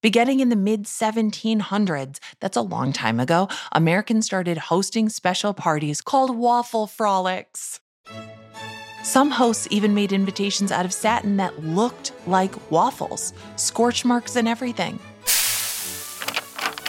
Beginning 0.00 0.38
in 0.38 0.48
the 0.48 0.54
mid 0.54 0.84
1700s, 0.84 2.20
that's 2.38 2.56
a 2.56 2.62
long 2.62 2.92
time 2.92 3.18
ago, 3.18 3.48
Americans 3.72 4.26
started 4.26 4.58
hosting 4.58 5.08
special 5.08 5.54
parties 5.54 6.00
called 6.00 6.36
waffle 6.36 6.86
frolics. 6.86 7.80
Some 9.02 9.32
hosts 9.32 9.66
even 9.72 9.92
made 9.92 10.12
invitations 10.12 10.70
out 10.70 10.84
of 10.84 10.92
satin 10.92 11.36
that 11.38 11.64
looked 11.64 12.12
like 12.28 12.70
waffles, 12.70 13.32
scorch 13.56 14.04
marks 14.04 14.36
and 14.36 14.46
everything. 14.46 15.00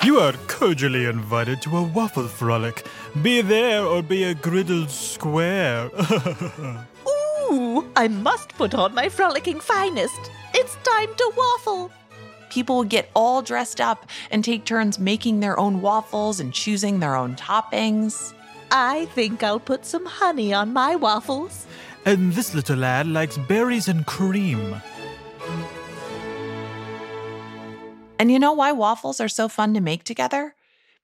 You 0.05 0.19
are 0.19 0.33
cordially 0.47 1.05
invited 1.05 1.63
to 1.63 1.77
a 1.77 1.81
waffle 1.81 2.27
frolic. 2.27 2.85
Be 3.23 3.41
there 3.41 3.83
or 3.83 4.03
be 4.03 4.23
a 4.25 4.35
griddled 4.35 4.91
square. 4.91 5.89
Ooh, 7.09 7.89
I 7.95 8.07
must 8.07 8.49
put 8.49 8.75
on 8.75 8.93
my 8.93 9.09
frolicking 9.09 9.59
finest. 9.59 10.29
It's 10.53 10.75
time 10.83 11.09
to 11.15 11.31
waffle. 11.35 11.89
People 12.51 12.83
get 12.83 13.09
all 13.15 13.41
dressed 13.41 13.81
up 13.81 14.07
and 14.29 14.43
take 14.43 14.63
turns 14.63 14.99
making 14.99 15.39
their 15.39 15.59
own 15.59 15.81
waffles 15.81 16.39
and 16.39 16.53
choosing 16.53 16.99
their 16.99 17.15
own 17.15 17.35
toppings. 17.35 18.33
I 18.69 19.05
think 19.15 19.41
I'll 19.41 19.59
put 19.59 19.87
some 19.87 20.05
honey 20.05 20.53
on 20.53 20.71
my 20.71 20.95
waffles. 20.95 21.65
and 22.05 22.33
this 22.33 22.53
little 22.53 22.77
lad 22.77 23.07
likes 23.07 23.39
berries 23.39 23.87
and 23.87 24.05
cream. 24.05 24.79
And 28.17 28.31
you 28.31 28.39
know 28.39 28.53
why 28.53 28.71
waffles 28.71 29.19
are 29.19 29.27
so 29.27 29.49
fun 29.49 29.73
to 29.73 29.81
make 29.81 30.03
together? 30.03 30.55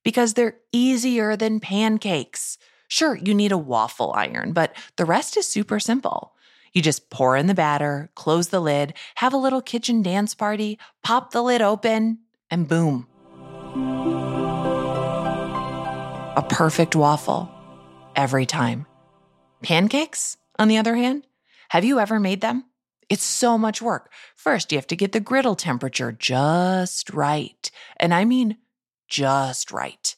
Because 0.04 0.34
they're 0.34 0.58
easier 0.72 1.36
than 1.36 1.60
pancakes. 1.60 2.58
Sure, 2.88 3.16
you 3.16 3.34
need 3.34 3.52
a 3.52 3.58
waffle 3.58 4.14
iron, 4.16 4.54
but 4.54 4.76
the 4.96 5.06
rest 5.06 5.38
is 5.38 5.48
super 5.48 5.80
simple. 5.80 6.34
You 6.74 6.82
just 6.82 7.10
pour 7.10 7.36
in 7.36 7.48
the 7.48 7.54
batter, 7.54 8.10
close 8.16 8.48
the 8.48 8.62
lid, 8.62 8.94
have 9.16 9.34
a 9.34 9.38
little 9.38 9.62
kitchen 9.62 10.02
dance 10.02 10.34
party, 10.34 10.80
pop 11.04 11.32
the 11.32 11.42
lid 11.42 11.62
open, 11.62 12.20
and 12.50 12.68
boom. 12.68 13.08
A 16.38 16.46
perfect 16.50 16.96
waffle 16.96 17.52
every 18.16 18.46
time. 18.46 18.86
Pancakes, 19.62 20.38
on 20.58 20.70
the 20.70 20.78
other 20.78 20.96
hand, 20.96 21.28
have 21.70 21.84
you 21.84 22.00
ever 22.00 22.20
made 22.20 22.40
them? 22.40 22.64
It's 23.12 23.26
so 23.26 23.58
much 23.58 23.82
work. 23.82 24.10
First, 24.38 24.72
you 24.72 24.78
have 24.78 24.88
to 24.88 24.96
get 24.96 25.12
the 25.12 25.20
griddle 25.20 25.58
temperature 25.58 26.14
just 26.14 27.10
right. 27.10 27.70
And 27.98 28.14
I 28.14 28.24
mean 28.24 28.56
just 29.10 29.70
right. 29.70 30.16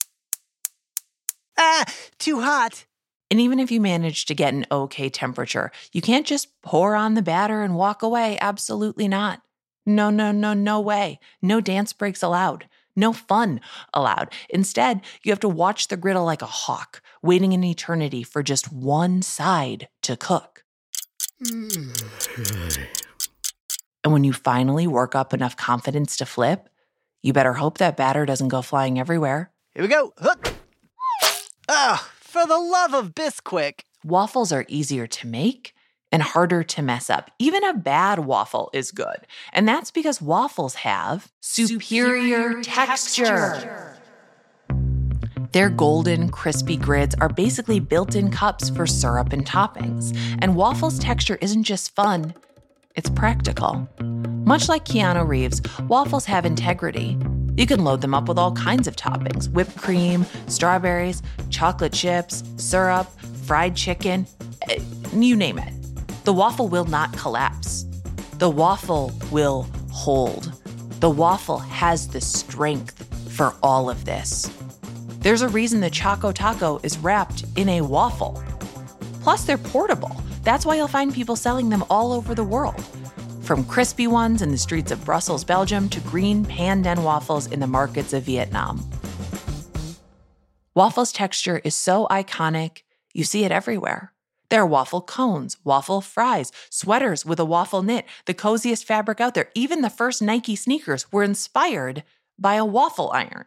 Ah, 1.57 1.85
too 2.19 2.41
hot. 2.41 2.85
And 3.31 3.41
even 3.41 3.59
if 3.59 3.71
you 3.71 3.81
manage 3.81 4.25
to 4.27 4.35
get 4.35 4.53
an 4.53 4.67
okay 4.71 5.09
temperature, 5.09 5.71
you 5.91 6.03
can't 6.03 6.27
just 6.27 6.61
pour 6.61 6.93
on 6.93 7.15
the 7.15 7.23
batter 7.23 7.63
and 7.63 7.75
walk 7.75 8.03
away. 8.03 8.37
Absolutely 8.39 9.07
not. 9.07 9.41
No, 9.87 10.11
no, 10.11 10.31
no, 10.31 10.53
no 10.53 10.79
way. 10.79 11.19
No 11.41 11.61
dance 11.61 11.93
breaks 11.93 12.21
allowed. 12.21 12.69
No 12.95 13.11
fun 13.11 13.59
allowed. 13.91 14.31
Instead, 14.51 15.01
you 15.23 15.31
have 15.31 15.39
to 15.39 15.49
watch 15.49 15.87
the 15.87 15.97
griddle 15.97 16.25
like 16.25 16.43
a 16.43 16.45
hawk, 16.45 17.01
waiting 17.23 17.53
an 17.53 17.63
eternity 17.63 18.21
for 18.21 18.43
just 18.43 18.71
one 18.71 19.23
side 19.23 19.87
to 20.03 20.15
cook. 20.15 20.62
And 24.03 24.11
when 24.11 24.23
you 24.23 24.33
finally 24.33 24.87
work 24.87 25.15
up 25.15 25.33
enough 25.33 25.55
confidence 25.55 26.17
to 26.17 26.25
flip, 26.25 26.69
you 27.21 27.33
better 27.33 27.53
hope 27.53 27.77
that 27.77 27.97
batter 27.97 28.25
doesn't 28.25 28.49
go 28.49 28.61
flying 28.61 28.99
everywhere. 28.99 29.51
Here 29.73 29.83
we 29.83 29.87
go. 29.87 30.13
Hook. 30.17 30.53
Ah, 31.69 32.09
for 32.19 32.45
the 32.45 32.59
love 32.59 32.93
of 32.93 33.15
Bisquick. 33.15 33.81
Waffles 34.03 34.51
are 34.51 34.65
easier 34.67 35.07
to 35.07 35.27
make 35.27 35.73
and 36.11 36.21
harder 36.21 36.61
to 36.63 36.81
mess 36.81 37.09
up. 37.09 37.31
Even 37.39 37.63
a 37.63 37.73
bad 37.73 38.19
waffle 38.19 38.69
is 38.73 38.91
good. 38.91 39.25
And 39.53 39.67
that's 39.67 39.89
because 39.89 40.21
waffles 40.21 40.75
have 40.75 41.31
superior, 41.41 42.61
texture. 42.61 43.92
Their 45.51 45.69
golden, 45.69 46.29
crispy 46.29 46.77
grids 46.77 47.15
are 47.21 47.29
basically 47.29 47.79
built 47.79 48.15
in 48.15 48.31
cups 48.31 48.69
for 48.69 48.87
syrup 48.87 49.33
and 49.33 49.45
toppings. 49.45 50.17
And 50.41 50.55
waffles' 50.55 50.99
texture 50.99 51.37
isn't 51.41 51.63
just 51.63 51.95
fun, 51.95 52.33
it's 52.95 53.09
practical. 53.09 53.87
Much 54.45 54.69
like 54.69 54.85
Keanu 54.85 55.27
Reeves, 55.27 55.61
waffles 55.87 56.25
have 56.25 56.45
integrity. 56.45 57.17
You 57.55 57.67
can 57.67 57.83
load 57.83 58.01
them 58.01 58.13
up 58.13 58.27
with 58.27 58.39
all 58.39 58.51
kinds 58.53 58.87
of 58.87 58.95
toppings 58.95 59.49
whipped 59.49 59.77
cream, 59.77 60.25
strawberries, 60.47 61.21
chocolate 61.49 61.93
chips, 61.93 62.43
syrup, 62.57 63.07
fried 63.45 63.75
chicken, 63.75 64.25
eh, 64.69 64.79
you 65.13 65.35
name 65.35 65.59
it. 65.59 65.73
The 66.25 66.33
waffle 66.33 66.67
will 66.67 66.85
not 66.85 67.15
collapse. 67.17 67.85
The 68.39 68.49
waffle 68.49 69.11
will 69.31 69.67
hold. 69.91 70.51
The 70.99 71.09
waffle 71.09 71.59
has 71.59 72.07
the 72.07 72.21
strength 72.21 73.05
for 73.31 73.53
all 73.61 73.89
of 73.89 74.05
this. 74.05 74.49
There's 75.23 75.41
a 75.41 75.47
reason 75.47 75.79
the 75.79 75.89
Choco 75.89 76.33
Taco 76.33 76.81
is 76.83 76.97
wrapped 76.97 77.45
in 77.55 77.69
a 77.69 77.79
waffle. 77.79 78.43
Plus, 79.21 79.45
they're 79.45 79.57
portable. 79.57 80.13
That's 80.43 80.65
why 80.65 80.75
you'll 80.75 80.89
find 80.89 81.13
people 81.13 81.37
selling 81.37 81.69
them 81.69 81.85
all 81.89 82.11
over 82.11 82.35
the 82.35 82.43
world. 82.43 82.83
From 83.41 83.63
crispy 83.63 84.05
ones 84.05 84.41
in 84.41 84.51
the 84.51 84.57
streets 84.57 84.91
of 84.91 85.05
Brussels, 85.05 85.45
Belgium, 85.45 85.87
to 85.87 86.01
green 86.01 86.43
pandan 86.43 87.03
waffles 87.03 87.47
in 87.47 87.61
the 87.61 87.67
markets 87.67 88.11
of 88.11 88.23
Vietnam. 88.23 88.85
Waffle's 90.75 91.13
texture 91.13 91.61
is 91.63 91.73
so 91.73 92.05
iconic, 92.11 92.81
you 93.13 93.23
see 93.23 93.45
it 93.45 93.51
everywhere. 93.53 94.11
There 94.49 94.63
are 94.63 94.67
waffle 94.67 94.99
cones, 94.99 95.55
waffle 95.63 96.01
fries, 96.01 96.51
sweaters 96.69 97.25
with 97.25 97.39
a 97.39 97.45
waffle 97.45 97.81
knit, 97.81 98.03
the 98.25 98.33
coziest 98.33 98.83
fabric 98.83 99.21
out 99.21 99.35
there. 99.35 99.51
Even 99.55 99.83
the 99.83 99.89
first 99.89 100.21
Nike 100.21 100.57
sneakers 100.57 101.09
were 101.13 101.23
inspired 101.23 102.03
by 102.37 102.55
a 102.55 102.65
waffle 102.65 103.09
iron. 103.13 103.45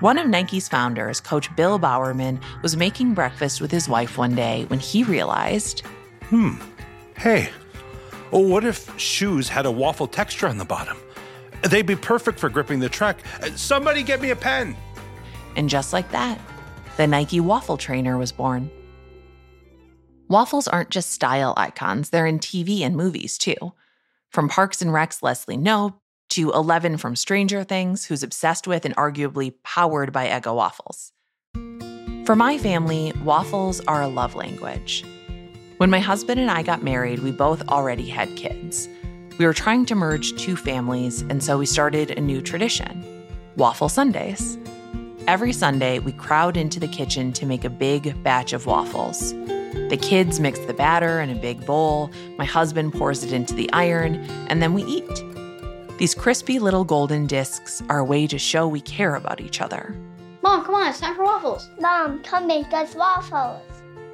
One 0.00 0.16
of 0.18 0.28
Nike's 0.28 0.68
founders, 0.68 1.20
Coach 1.20 1.54
Bill 1.56 1.78
Bowerman, 1.78 2.40
was 2.62 2.76
making 2.76 3.14
breakfast 3.14 3.60
with 3.60 3.70
his 3.70 3.88
wife 3.88 4.16
one 4.16 4.34
day 4.34 4.64
when 4.68 4.78
he 4.78 5.04
realized 5.04 5.80
Hmm, 6.24 6.54
Hey, 7.16 7.50
well, 8.30 8.44
what 8.44 8.64
if 8.64 8.98
shoes 8.98 9.48
had 9.48 9.66
a 9.66 9.70
waffle 9.70 10.06
texture 10.06 10.46
on 10.46 10.56
the 10.58 10.64
bottom? 10.64 10.96
They'd 11.68 11.84
be 11.86 11.96
perfect 11.96 12.38
for 12.38 12.48
gripping 12.48 12.78
the 12.80 12.88
truck. 12.88 13.18
Uh, 13.42 13.50
Somebody 13.56 14.02
get 14.02 14.22
me 14.22 14.30
a 14.30 14.36
pen. 14.36 14.74
And 15.56 15.68
just 15.68 15.92
like 15.92 16.10
that, 16.12 16.40
the 16.96 17.06
Nike 17.06 17.40
waffle 17.40 17.76
trainer 17.76 18.16
was 18.16 18.32
born. 18.32 18.70
Waffles 20.28 20.68
aren't 20.68 20.90
just 20.90 21.10
style 21.12 21.52
icons, 21.56 22.10
they're 22.10 22.26
in 22.26 22.38
TV 22.38 22.80
and 22.80 22.96
movies 22.96 23.36
too. 23.36 23.72
From 24.30 24.48
Parks 24.48 24.80
and 24.80 24.92
Rec's 24.92 25.22
Leslie 25.22 25.58
Knope 25.58 25.94
to 26.30 26.52
Eleven 26.52 26.96
from 26.96 27.16
Stranger 27.16 27.64
Things, 27.64 28.04
who's 28.04 28.22
obsessed 28.22 28.66
with 28.66 28.84
and 28.84 28.96
arguably 28.96 29.54
powered 29.62 30.12
by 30.12 30.28
Eggo 30.28 30.54
waffles. 30.54 31.12
For 32.26 32.36
my 32.36 32.58
family, 32.58 33.12
waffles 33.24 33.80
are 33.86 34.02
a 34.02 34.08
love 34.08 34.34
language. 34.34 35.04
When 35.78 35.90
my 35.90 36.00
husband 36.00 36.38
and 36.38 36.50
I 36.50 36.62
got 36.62 36.82
married, 36.82 37.20
we 37.20 37.32
both 37.32 37.66
already 37.68 38.08
had 38.08 38.36
kids. 38.36 38.88
We 39.38 39.46
were 39.46 39.54
trying 39.54 39.86
to 39.86 39.94
merge 39.94 40.36
two 40.36 40.54
families, 40.54 41.22
and 41.22 41.42
so 41.42 41.58
we 41.58 41.66
started 41.66 42.10
a 42.10 42.20
new 42.20 42.40
tradition 42.42 43.04
Waffle 43.56 43.88
Sundays. 43.88 44.58
Every 45.26 45.52
Sunday, 45.52 45.98
we 45.98 46.12
crowd 46.12 46.56
into 46.56 46.78
the 46.78 46.88
kitchen 46.88 47.32
to 47.32 47.46
make 47.46 47.64
a 47.64 47.70
big 47.70 48.22
batch 48.22 48.52
of 48.52 48.66
waffles. 48.66 49.32
The 49.90 49.98
kids 50.00 50.40
mix 50.40 50.58
the 50.60 50.74
batter 50.74 51.20
in 51.20 51.30
a 51.30 51.34
big 51.34 51.64
bowl, 51.66 52.10
my 52.36 52.44
husband 52.44 52.92
pours 52.92 53.24
it 53.24 53.32
into 53.32 53.54
the 53.54 53.72
iron, 53.72 54.16
and 54.48 54.62
then 54.62 54.74
we 54.74 54.84
eat. 54.84 55.24
These 56.00 56.14
crispy 56.14 56.58
little 56.58 56.82
golden 56.82 57.26
discs 57.26 57.82
are 57.90 57.98
a 57.98 58.04
way 58.04 58.26
to 58.26 58.38
show 58.38 58.66
we 58.66 58.80
care 58.80 59.16
about 59.16 59.38
each 59.38 59.60
other. 59.60 59.94
Mom, 60.40 60.64
come 60.64 60.74
on, 60.74 60.88
it's 60.88 60.98
time 60.98 61.14
for 61.14 61.24
waffles. 61.24 61.68
Mom, 61.78 62.22
come 62.22 62.46
make 62.46 62.72
us 62.72 62.94
waffles. 62.94 63.60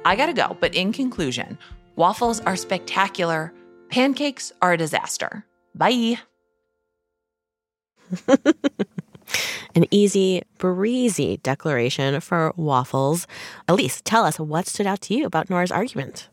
I 0.03 0.17
gotta 0.17 0.33
go, 0.33 0.57
but 0.59 0.75
in 0.75 0.91
conclusion, 0.91 1.57
waffles 1.95 2.41
are 2.41 2.57
spectacular, 2.57 3.53
pancakes 3.87 4.51
are 4.61 4.73
a 4.73 4.77
disaster. 4.77 5.45
Bye. 5.75 6.19
An 9.73 9.85
easy, 9.89 10.41
breezy 10.57 11.37
declaration 11.37 12.19
for 12.19 12.51
waffles. 12.57 13.27
Elise, 13.69 14.01
tell 14.01 14.25
us 14.25 14.37
what 14.37 14.67
stood 14.67 14.87
out 14.87 14.99
to 15.03 15.13
you 15.13 15.25
about 15.25 15.49
Nora's 15.49 15.71
argument. 15.71 16.27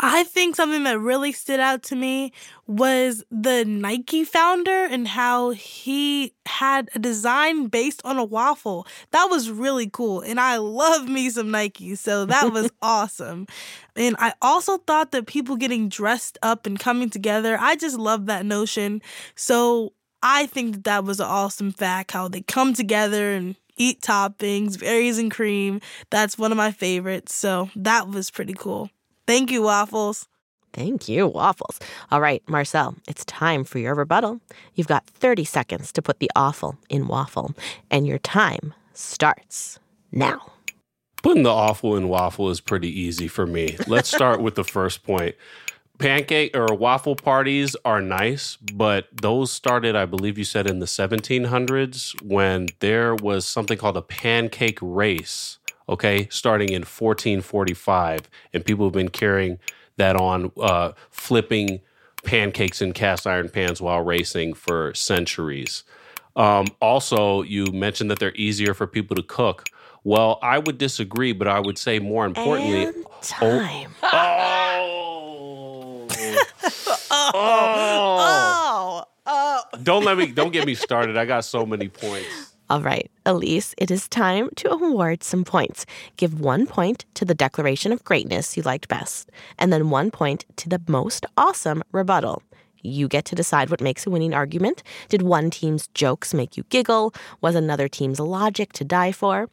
I 0.00 0.22
think 0.22 0.54
something 0.54 0.84
that 0.84 1.00
really 1.00 1.32
stood 1.32 1.58
out 1.58 1.82
to 1.84 1.96
me 1.96 2.32
was 2.68 3.24
the 3.32 3.64
Nike 3.64 4.22
founder 4.22 4.84
and 4.84 5.08
how 5.08 5.50
he 5.50 6.34
had 6.46 6.88
a 6.94 7.00
design 7.00 7.66
based 7.66 8.00
on 8.04 8.16
a 8.16 8.22
waffle. 8.24 8.86
That 9.10 9.24
was 9.24 9.50
really 9.50 9.90
cool. 9.90 10.20
And 10.20 10.38
I 10.38 10.58
love 10.58 11.08
me 11.08 11.30
some 11.30 11.50
Nike. 11.50 11.96
So 11.96 12.26
that 12.26 12.52
was 12.52 12.70
awesome. 12.82 13.48
And 13.96 14.14
I 14.20 14.34
also 14.40 14.78
thought 14.78 15.10
that 15.10 15.26
people 15.26 15.56
getting 15.56 15.88
dressed 15.88 16.38
up 16.42 16.64
and 16.64 16.78
coming 16.78 17.10
together, 17.10 17.58
I 17.60 17.74
just 17.74 17.98
love 17.98 18.26
that 18.26 18.46
notion. 18.46 19.02
So 19.34 19.94
I 20.22 20.46
think 20.46 20.74
that 20.74 20.84
that 20.84 21.04
was 21.04 21.18
an 21.18 21.26
awesome 21.26 21.72
fact 21.72 22.12
how 22.12 22.28
they 22.28 22.42
come 22.42 22.72
together 22.72 23.32
and 23.32 23.56
eat 23.76 24.00
toppings, 24.00 24.78
berries 24.78 25.18
and 25.18 25.30
cream. 25.30 25.80
That's 26.10 26.38
one 26.38 26.52
of 26.52 26.56
my 26.56 26.70
favorites. 26.70 27.34
So 27.34 27.70
that 27.74 28.08
was 28.08 28.30
pretty 28.30 28.54
cool. 28.54 28.90
Thank 29.28 29.52
you, 29.52 29.60
Waffles. 29.60 30.26
Thank 30.72 31.06
you, 31.06 31.26
Waffles. 31.26 31.78
All 32.10 32.18
right, 32.18 32.42
Marcel, 32.48 32.96
it's 33.06 33.26
time 33.26 33.62
for 33.62 33.78
your 33.78 33.94
rebuttal. 33.94 34.40
You've 34.74 34.86
got 34.86 35.06
30 35.06 35.44
seconds 35.44 35.92
to 35.92 36.00
put 36.00 36.18
the 36.18 36.30
awful 36.34 36.78
in 36.88 37.08
waffle, 37.08 37.54
and 37.90 38.06
your 38.06 38.16
time 38.16 38.72
starts 38.94 39.78
now. 40.10 40.50
Putting 41.22 41.42
the 41.42 41.52
awful 41.52 41.94
in 41.94 42.08
waffle 42.08 42.48
is 42.48 42.62
pretty 42.62 42.88
easy 42.88 43.28
for 43.28 43.46
me. 43.46 43.76
Let's 43.86 44.08
start 44.08 44.40
with 44.40 44.54
the 44.54 44.64
first 44.78 45.02
point. 45.02 45.34
Pancake 45.98 46.56
or 46.56 46.74
waffle 46.74 47.14
parties 47.14 47.76
are 47.84 48.00
nice, 48.00 48.56
but 48.56 49.08
those 49.20 49.52
started, 49.52 49.94
I 49.94 50.06
believe 50.06 50.38
you 50.38 50.44
said, 50.44 50.70
in 50.70 50.78
the 50.78 50.86
1700s 50.86 52.22
when 52.22 52.68
there 52.80 53.14
was 53.14 53.46
something 53.46 53.76
called 53.76 53.98
a 53.98 54.02
pancake 54.02 54.78
race 54.80 55.57
okay, 55.88 56.28
starting 56.30 56.68
in 56.68 56.82
1445. 56.82 58.28
And 58.52 58.64
people 58.64 58.86
have 58.86 58.92
been 58.92 59.08
carrying 59.08 59.58
that 59.96 60.16
on, 60.16 60.52
uh, 60.60 60.92
flipping 61.10 61.80
pancakes 62.24 62.82
in 62.82 62.92
cast 62.92 63.26
iron 63.26 63.48
pans 63.48 63.80
while 63.80 64.02
racing 64.02 64.54
for 64.54 64.92
centuries. 64.94 65.84
Um, 66.36 66.66
also, 66.80 67.42
you 67.42 67.66
mentioned 67.66 68.10
that 68.10 68.18
they're 68.18 68.34
easier 68.36 68.74
for 68.74 68.86
people 68.86 69.16
to 69.16 69.22
cook. 69.22 69.64
Well, 70.04 70.38
I 70.42 70.58
would 70.58 70.78
disagree, 70.78 71.32
but 71.32 71.48
I 71.48 71.60
would 71.60 71.76
say 71.78 71.98
more 71.98 72.24
importantly, 72.24 72.84
And 72.84 73.04
time. 73.22 73.94
Oh. 77.30 77.34
oh. 77.34 79.04
oh. 79.26 79.62
Don't 79.82 80.04
let 80.04 80.16
me 80.16 80.28
don't 80.28 80.52
get 80.52 80.66
me 80.66 80.74
started. 80.74 81.16
I 81.16 81.24
got 81.24 81.44
so 81.44 81.66
many 81.66 81.88
points. 81.88 82.47
All 82.70 82.82
right, 82.82 83.10
Elise, 83.24 83.74
it 83.78 83.90
is 83.90 84.08
time 84.08 84.50
to 84.56 84.70
award 84.70 85.24
some 85.24 85.42
points. 85.42 85.86
Give 86.18 86.38
one 86.38 86.66
point 86.66 87.06
to 87.14 87.24
the 87.24 87.34
declaration 87.34 87.92
of 87.92 88.04
greatness 88.04 88.58
you 88.58 88.62
liked 88.62 88.88
best, 88.88 89.30
and 89.58 89.72
then 89.72 89.88
one 89.88 90.10
point 90.10 90.44
to 90.56 90.68
the 90.68 90.82
most 90.86 91.24
awesome 91.38 91.82
rebuttal. 91.92 92.42
You 92.82 93.08
get 93.08 93.24
to 93.26 93.34
decide 93.34 93.70
what 93.70 93.80
makes 93.80 94.06
a 94.06 94.10
winning 94.10 94.34
argument. 94.34 94.82
Did 95.08 95.22
one 95.22 95.48
team's 95.48 95.88
jokes 95.88 96.34
make 96.34 96.58
you 96.58 96.64
giggle? 96.68 97.14
Was 97.40 97.54
another 97.54 97.88
team's 97.88 98.20
logic 98.20 98.74
to 98.74 98.84
die 98.84 99.12
for? 99.12 99.48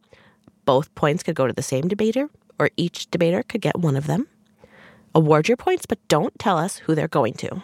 Both 0.66 0.94
points 0.96 1.24
could 1.24 1.36
go 1.36 1.48
to 1.48 1.54
the 1.54 1.64
same 1.64 1.88
debater, 1.88 2.30
or 2.60 2.70
each 2.76 3.10
debater 3.12 3.44
could 3.44 3.62
get 3.62 3.80
one 3.80 3.96
of 3.96 4.08
them. 4.08 4.28
Award 5.14 5.48
your 5.48 5.58
points, 5.58 5.86
but 5.86 6.06
don't 6.10 6.38
tell 6.38 6.58
us 6.58 6.78
who 6.80 6.96
they're 6.96 7.08
going 7.08 7.34
to. 7.36 7.64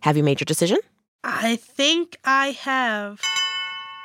Have 0.00 0.16
you 0.16 0.22
made 0.22 0.38
your 0.38 0.44
decision? 0.44 0.78
I 1.24 1.56
think 1.56 2.16
I 2.24 2.52
have. 2.52 3.20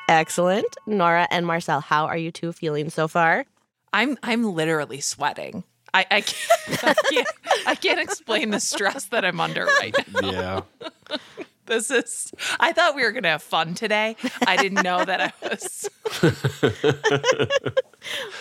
Excellent. 0.08 0.78
Nora 0.86 1.28
and 1.30 1.46
Marcel, 1.46 1.82
how 1.82 2.06
are 2.06 2.18
you 2.18 2.32
two 2.32 2.54
feeling 2.54 2.90
so 2.90 3.08
far? 3.08 3.46
I'm 3.94 4.18
I'm 4.24 4.44
literally 4.54 5.02
sweating. 5.02 5.64
I, 5.94 6.06
I 6.12 6.22
can't 6.22 6.84
I 6.84 6.94
can't 7.10 7.28
I 7.68 7.76
can't 7.76 8.00
explain 8.00 8.52
the 8.52 8.60
stress 8.60 9.06
that 9.06 9.26
I'm 9.26 9.40
under 9.40 9.66
right 9.66 9.96
now. 10.22 10.32
Yeah. 10.32 10.62
This 11.66 11.92
is 11.92 12.32
I 12.62 12.72
thought 12.72 12.96
we 12.96 13.04
were 13.04 13.12
gonna 13.12 13.28
have 13.28 13.44
fun 13.44 13.76
today. 13.76 14.16
I 14.48 14.56
didn't 14.56 14.84
know 14.84 15.04
that 15.04 15.20
I 15.20 15.34
was 15.50 15.90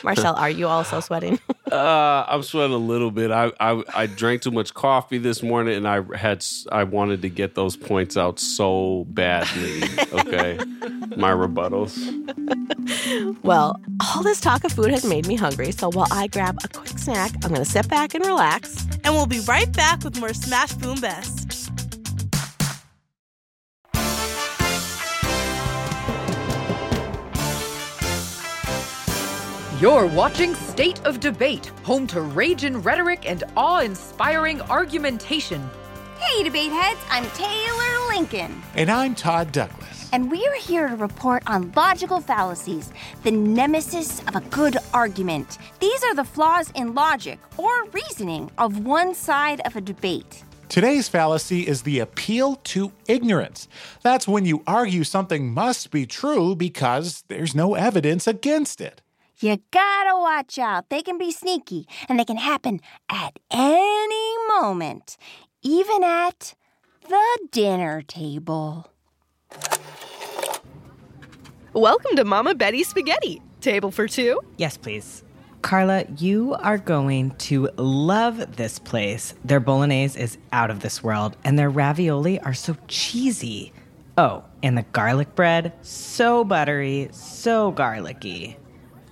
Marcel, 0.05 0.37
are 0.37 0.49
you 0.49 0.69
also 0.69 1.01
sweating? 1.01 1.41
Uh, 1.71 2.25
I'm 2.29 2.43
sweating 2.43 2.75
a 2.75 2.79
little 2.79 3.11
bit. 3.11 3.31
I, 3.31 3.51
I 3.59 3.83
I 3.95 4.07
drank 4.07 4.43
too 4.43 4.53
much 4.53 4.73
coffee 4.73 5.19
this 5.19 5.43
morning, 5.43 5.77
and 5.77 5.89
I 5.89 6.03
had 6.17 6.45
I 6.71 6.85
wanted 6.85 7.23
to 7.23 7.29
get 7.29 7.55
those 7.55 7.77
points 7.77 8.17
out 8.17 8.39
so 8.39 9.05
badly. 9.09 9.83
Okay, 10.13 10.59
my 11.17 11.33
rebuttals. 11.33 11.97
well, 13.43 13.81
all 14.01 14.23
this 14.23 14.41
talk 14.41 14.65
of 14.65 14.73
food 14.73 14.91
has 14.91 15.05
made 15.05 15.27
me 15.27 15.35
hungry, 15.35 15.73
so 15.73 15.91
while 15.91 16.07
I 16.11 16.29
grab 16.29 16.59
a 16.63 16.69
quick 16.69 16.99
snack, 16.99 17.33
I'm 17.45 17.53
to 17.55 17.65
sit 17.65 17.89
back 17.89 18.15
and 18.15 18.25
relax. 18.25 18.87
And 19.05 19.15
we'll 19.15 19.27
be 19.27 19.41
right 19.41 19.71
back 19.73 20.05
with 20.05 20.19
more 20.19 20.33
Smash 20.33 20.73
Boom 20.75 21.01
Best. 21.01 21.56
You're 29.79 30.07
watching 30.07 30.55
State 30.55 31.05
of 31.05 31.21
Debate, 31.21 31.67
home 31.83 32.07
to 32.07 32.23
rage 32.23 32.65
and 32.65 32.83
rhetoric 32.83 33.29
and 33.29 33.45
awe 33.59 33.81
inspiring 33.81 34.63
argumentation. 34.63 35.69
Hey, 36.19 36.43
debate 36.43 36.73
heads, 36.73 36.99
I'm 37.11 37.27
Taylor 37.33 38.09
Lincoln. 38.09 38.63
And 38.75 38.91
I'm 38.91 39.15
Todd 39.15 39.53
Douglas. 39.53 40.09
And 40.15 40.31
we 40.31 40.47
are 40.47 40.55
here 40.55 40.89
to 40.89 40.97
report 40.97 41.43
on 41.47 41.73
logical 41.77 42.23
fallacies, 42.23 42.91
the 43.23 43.33
nemesis 43.33 44.21
of 44.21 44.35
a 44.35 44.41
good 44.49 44.79
argument. 44.95 45.59
These 45.79 46.03
are 46.05 46.15
the 46.15 46.25
flaws 46.25 46.71
in 46.75 46.95
logic 46.95 47.39
or 47.59 47.85
reasoning 47.91 48.51
of 48.57 48.87
one 48.87 49.15
side 49.15 49.61
of 49.67 49.77
a 49.77 49.83
debate. 49.83 50.43
Today's 50.71 51.07
fallacy 51.07 51.67
is 51.67 51.83
the 51.83 51.99
appeal 51.99 52.57
to 52.65 52.93
ignorance. 53.09 53.69
That's 54.03 54.27
when 54.27 54.47
you 54.47 54.63
argue 54.67 55.05
something 55.05 55.53
must 55.53 55.91
be 55.91 56.07
true 56.07 56.57
because 56.57 57.25
there's 57.29 57.55
no 57.55 57.75
evidence 57.75 58.27
against 58.27 58.81
it. 58.81 59.03
You 59.39 59.59
gotta 59.71 60.19
watch 60.19 60.59
out. 60.59 60.89
They 60.89 61.03
can 61.03 61.19
be 61.19 61.31
sneaky, 61.31 61.87
and 62.09 62.19
they 62.19 62.25
can 62.25 62.39
happen 62.39 62.81
at 63.11 63.39
any 63.51 64.35
moment, 64.49 65.19
even 65.61 66.03
at 66.03 66.55
the 67.07 67.49
dinner 67.53 68.01
table. 68.01 68.91
Welcome 71.75 72.17
to 72.17 72.25
Mama 72.25 72.55
Betty's 72.55 72.89
Spaghetti. 72.89 73.43
Table 73.61 73.91
for 73.91 74.09
two? 74.09 74.41
Yes, 74.57 74.79
please. 74.79 75.23
Carla, 75.61 76.07
you 76.17 76.55
are 76.55 76.79
going 76.79 77.33
to 77.33 77.69
love 77.77 78.57
this 78.57 78.79
place. 78.79 79.35
Their 79.45 79.61
bolognese 79.61 80.19
is 80.19 80.39
out 80.51 80.71
of 80.71 80.81
this 80.81 81.03
world, 81.03 81.37
and 81.45 81.59
their 81.59 81.69
ravioli 81.69 82.41
are 82.41 82.55
so 82.55 82.75
cheesy. 82.89 83.75
Oh, 84.17 84.45
and 84.63 84.79
the 84.79 84.87
garlic 84.93 85.35
bread, 85.35 85.75
so 85.83 86.43
buttery, 86.43 87.11
so 87.13 87.71
garlicky. 87.73 88.57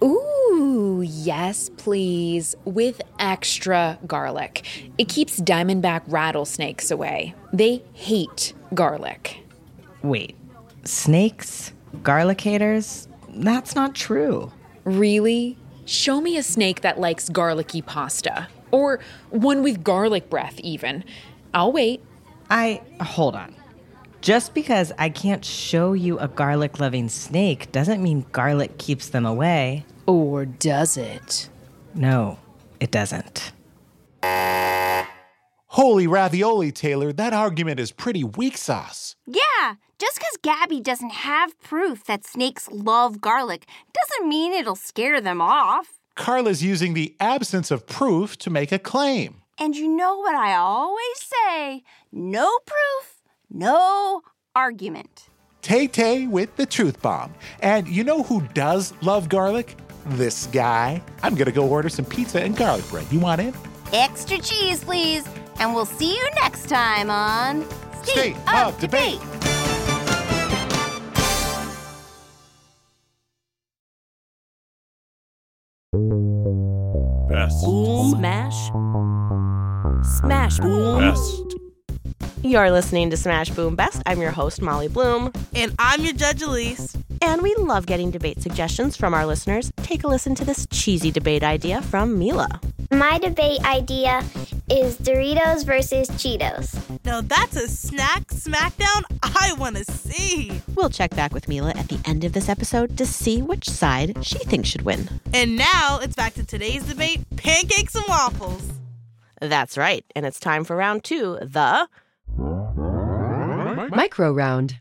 Ooh, 0.04 1.02
yes, 1.06 1.70
please. 1.76 2.54
With 2.64 3.00
extra 3.18 3.98
garlic. 4.06 4.90
It 4.98 5.08
keeps 5.08 5.40
diamondback 5.40 6.02
rattlesnakes 6.06 6.90
away. 6.90 7.34
They 7.52 7.82
hate 7.94 8.52
garlic. 8.74 9.38
Wait, 10.02 10.36
snakes? 10.84 11.72
Garlic 12.02 12.40
haters? 12.40 13.08
That's 13.30 13.74
not 13.74 13.94
true. 13.94 14.52
Really? 14.84 15.56
Show 15.86 16.20
me 16.20 16.36
a 16.36 16.42
snake 16.42 16.82
that 16.82 17.00
likes 17.00 17.28
garlicky 17.28 17.80
pasta. 17.80 18.48
Or 18.70 19.00
one 19.30 19.62
with 19.62 19.82
garlic 19.82 20.28
breath, 20.28 20.60
even. 20.60 21.04
I'll 21.54 21.72
wait. 21.72 22.02
I. 22.50 22.82
Hold 23.00 23.36
on. 23.36 23.54
Just 24.20 24.54
because 24.54 24.92
I 24.98 25.10
can't 25.10 25.44
show 25.44 25.92
you 25.92 26.18
a 26.18 26.28
garlic 26.28 26.80
loving 26.80 27.08
snake 27.08 27.70
doesn't 27.72 28.02
mean 28.02 28.24
garlic 28.32 28.78
keeps 28.78 29.10
them 29.10 29.26
away. 29.26 29.84
Or 30.06 30.44
does 30.44 30.96
it? 30.96 31.48
No, 31.94 32.38
it 32.80 32.90
doesn't. 32.90 33.52
Holy 35.68 36.06
ravioli, 36.06 36.70
Taylor, 36.70 37.12
that 37.12 37.32
argument 37.32 37.80
is 37.80 37.90
pretty 37.90 38.22
weak 38.22 38.56
sauce. 38.56 39.16
Yeah, 39.26 39.74
just 39.98 40.18
because 40.18 40.36
Gabby 40.40 40.80
doesn't 40.80 41.10
have 41.10 41.58
proof 41.60 42.04
that 42.04 42.24
snakes 42.24 42.68
love 42.70 43.20
garlic 43.20 43.66
doesn't 43.92 44.28
mean 44.28 44.52
it'll 44.52 44.76
scare 44.76 45.20
them 45.20 45.40
off. 45.40 45.98
Carla's 46.14 46.62
using 46.62 46.94
the 46.94 47.16
absence 47.18 47.72
of 47.72 47.86
proof 47.86 48.38
to 48.38 48.50
make 48.50 48.70
a 48.70 48.78
claim. 48.78 49.42
And 49.58 49.74
you 49.74 49.88
know 49.88 50.18
what 50.18 50.34
I 50.34 50.54
always 50.54 51.18
say 51.18 51.82
no 52.12 52.58
proof, 52.66 53.22
no 53.50 54.22
argument. 54.54 55.28
Tay 55.62 55.86
Tay 55.86 56.26
with 56.26 56.54
the 56.56 56.66
truth 56.66 57.00
bomb. 57.00 57.34
And 57.60 57.88
you 57.88 58.04
know 58.04 58.22
who 58.22 58.42
does 58.54 58.92
love 59.00 59.28
garlic? 59.28 59.76
This 60.06 60.46
guy. 60.46 61.02
I'm 61.22 61.34
gonna 61.34 61.52
go 61.52 61.66
order 61.66 61.88
some 61.88 62.04
pizza 62.04 62.42
and 62.42 62.56
garlic 62.56 62.88
bread. 62.90 63.06
You 63.10 63.20
want 63.20 63.40
in? 63.40 63.54
Extra 63.92 64.38
cheese, 64.38 64.84
please. 64.84 65.26
And 65.60 65.74
we'll 65.74 65.86
see 65.86 66.14
you 66.14 66.28
next 66.34 66.68
time 66.68 67.10
on 67.10 67.66
State 68.02 68.36
of 68.52 68.78
Debate. 68.80 69.20
Best. 77.28 77.60
Smash. 78.10 78.70
Smash 80.20 80.58
Best. 80.58 81.63
You're 82.44 82.70
listening 82.70 83.08
to 83.08 83.16
Smash 83.16 83.48
Boom 83.48 83.74
Best. 83.74 84.02
I'm 84.04 84.20
your 84.20 84.30
host, 84.30 84.60
Molly 84.60 84.86
Bloom. 84.86 85.32
And 85.54 85.74
I'm 85.78 86.04
your 86.04 86.12
judge, 86.12 86.42
Elise. 86.42 86.94
And 87.22 87.40
we 87.40 87.54
love 87.54 87.86
getting 87.86 88.10
debate 88.10 88.42
suggestions 88.42 88.98
from 88.98 89.14
our 89.14 89.24
listeners. 89.24 89.72
Take 89.78 90.04
a 90.04 90.08
listen 90.08 90.34
to 90.34 90.44
this 90.44 90.66
cheesy 90.70 91.10
debate 91.10 91.42
idea 91.42 91.80
from 91.80 92.18
Mila. 92.18 92.60
My 92.90 93.18
debate 93.18 93.64
idea 93.64 94.22
is 94.68 94.98
Doritos 94.98 95.64
versus 95.64 96.10
Cheetos. 96.10 96.78
Now 97.06 97.22
that's 97.22 97.56
a 97.56 97.66
snack 97.66 98.26
smackdown 98.26 99.04
I 99.22 99.54
want 99.54 99.76
to 99.76 99.84
see. 99.90 100.52
We'll 100.74 100.90
check 100.90 101.16
back 101.16 101.32
with 101.32 101.48
Mila 101.48 101.70
at 101.70 101.88
the 101.88 101.98
end 102.04 102.24
of 102.24 102.34
this 102.34 102.50
episode 102.50 102.98
to 102.98 103.06
see 103.06 103.40
which 103.40 103.66
side 103.66 104.22
she 104.22 104.38
thinks 104.40 104.68
should 104.68 104.82
win. 104.82 105.08
And 105.32 105.56
now 105.56 105.98
it's 106.02 106.14
back 106.14 106.34
to 106.34 106.44
today's 106.44 106.82
debate 106.82 107.24
pancakes 107.36 107.94
and 107.94 108.04
waffles. 108.06 108.70
That's 109.40 109.78
right. 109.78 110.04
And 110.14 110.26
it's 110.26 110.38
time 110.38 110.64
for 110.64 110.76
round 110.76 111.04
two 111.04 111.38
the 111.40 111.88
Uh-huh. 113.94 114.02
Micro 114.02 114.32
round. 114.32 114.80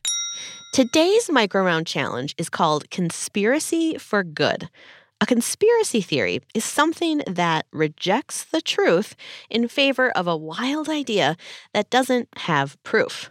Today's 0.73 1.29
micro 1.29 1.63
round 1.63 1.85
challenge 1.85 2.33
is 2.39 2.49
called 2.49 2.89
Conspiracy 2.89 3.95
for 3.99 4.23
Good. 4.23 4.69
A 5.21 5.27
conspiracy 5.27 6.01
theory 6.01 6.41
is 6.55 6.65
something 6.65 7.21
that 7.27 7.67
rejects 7.71 8.43
the 8.43 8.59
truth 8.59 9.15
in 9.51 9.67
favor 9.67 10.09
of 10.09 10.25
a 10.25 10.35
wild 10.35 10.89
idea 10.89 11.37
that 11.75 11.91
doesn't 11.91 12.27
have 12.37 12.81
proof. 12.81 13.29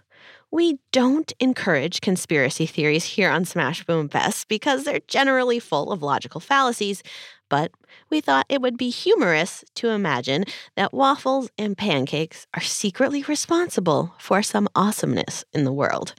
We 0.52 0.78
don't 0.92 1.32
encourage 1.40 2.00
conspiracy 2.00 2.66
theories 2.66 3.04
here 3.04 3.30
on 3.30 3.44
Smash 3.44 3.84
Boom 3.84 4.06
Best 4.06 4.46
because 4.46 4.84
they're 4.84 5.00
generally 5.08 5.58
full 5.58 5.90
of 5.90 6.00
logical 6.00 6.40
fallacies, 6.40 7.02
but 7.52 7.70
we 8.08 8.22
thought 8.22 8.46
it 8.48 8.62
would 8.62 8.78
be 8.78 8.88
humorous 8.88 9.62
to 9.74 9.90
imagine 9.90 10.46
that 10.74 10.94
waffles 10.94 11.50
and 11.58 11.76
pancakes 11.76 12.46
are 12.54 12.62
secretly 12.62 13.22
responsible 13.24 14.14
for 14.18 14.42
some 14.42 14.66
awesomeness 14.74 15.44
in 15.52 15.64
the 15.64 15.72
world. 15.72 16.14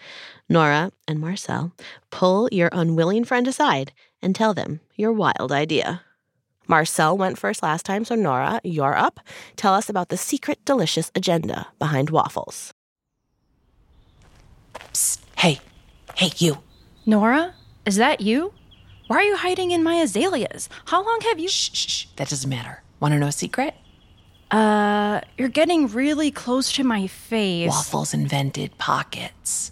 Nora 0.47 0.91
and 1.07 1.19
Marcel, 1.19 1.71
pull 2.11 2.49
your 2.51 2.69
unwilling 2.71 3.25
friend 3.25 3.47
aside 3.47 3.93
and 4.21 4.35
tell 4.35 4.53
them 4.53 4.79
your 4.95 5.11
wild 5.11 5.51
idea. 5.51 6.03
Marcel 6.67 7.17
went 7.17 7.39
first 7.39 7.63
last 7.63 7.83
time, 7.83 8.05
so 8.05 8.13
Nora, 8.13 8.61
you're 8.63 8.95
up. 8.95 9.19
Tell 9.55 9.73
us 9.73 9.89
about 9.89 10.09
the 10.09 10.17
secret 10.17 10.63
delicious 10.65 11.11
agenda 11.15 11.65
behind 11.79 12.11
waffles. 12.11 12.75
Psst. 14.75 15.17
Hey, 15.39 15.59
hey, 16.13 16.31
you. 16.37 16.59
Nora, 17.07 17.55
is 17.87 17.95
that 17.95 18.21
you? 18.21 18.53
Why 19.13 19.19
are 19.19 19.23
you 19.25 19.35
hiding 19.35 19.69
in 19.69 19.83
my 19.83 19.97
azaleas? 19.97 20.69
How 20.85 21.05
long 21.05 21.19
have 21.21 21.37
you. 21.37 21.47
Shh, 21.47 21.69
shh, 21.71 21.87
shh. 21.87 22.05
That 22.15 22.29
doesn't 22.29 22.49
matter. 22.49 22.81
Want 22.99 23.11
to 23.11 23.19
know 23.19 23.27
a 23.27 23.31
secret? 23.31 23.75
Uh, 24.49 25.21
you're 25.37 25.49
getting 25.49 25.85
really 25.85 26.31
close 26.31 26.71
to 26.71 26.83
my 26.83 27.05
face. 27.05 27.69
Waffles 27.69 28.15
invented 28.15 28.75
pockets. 28.79 29.71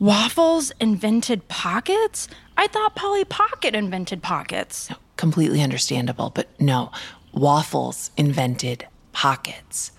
Waffles 0.00 0.72
invented 0.80 1.46
pockets? 1.46 2.26
I 2.56 2.66
thought 2.66 2.96
Polly 2.96 3.24
Pocket 3.24 3.76
invented 3.76 4.20
pockets. 4.20 4.90
No, 4.90 4.96
completely 5.16 5.62
understandable, 5.62 6.30
but 6.30 6.48
no. 6.60 6.90
Waffles 7.32 8.10
invented 8.16 8.84
pockets. 9.12 9.92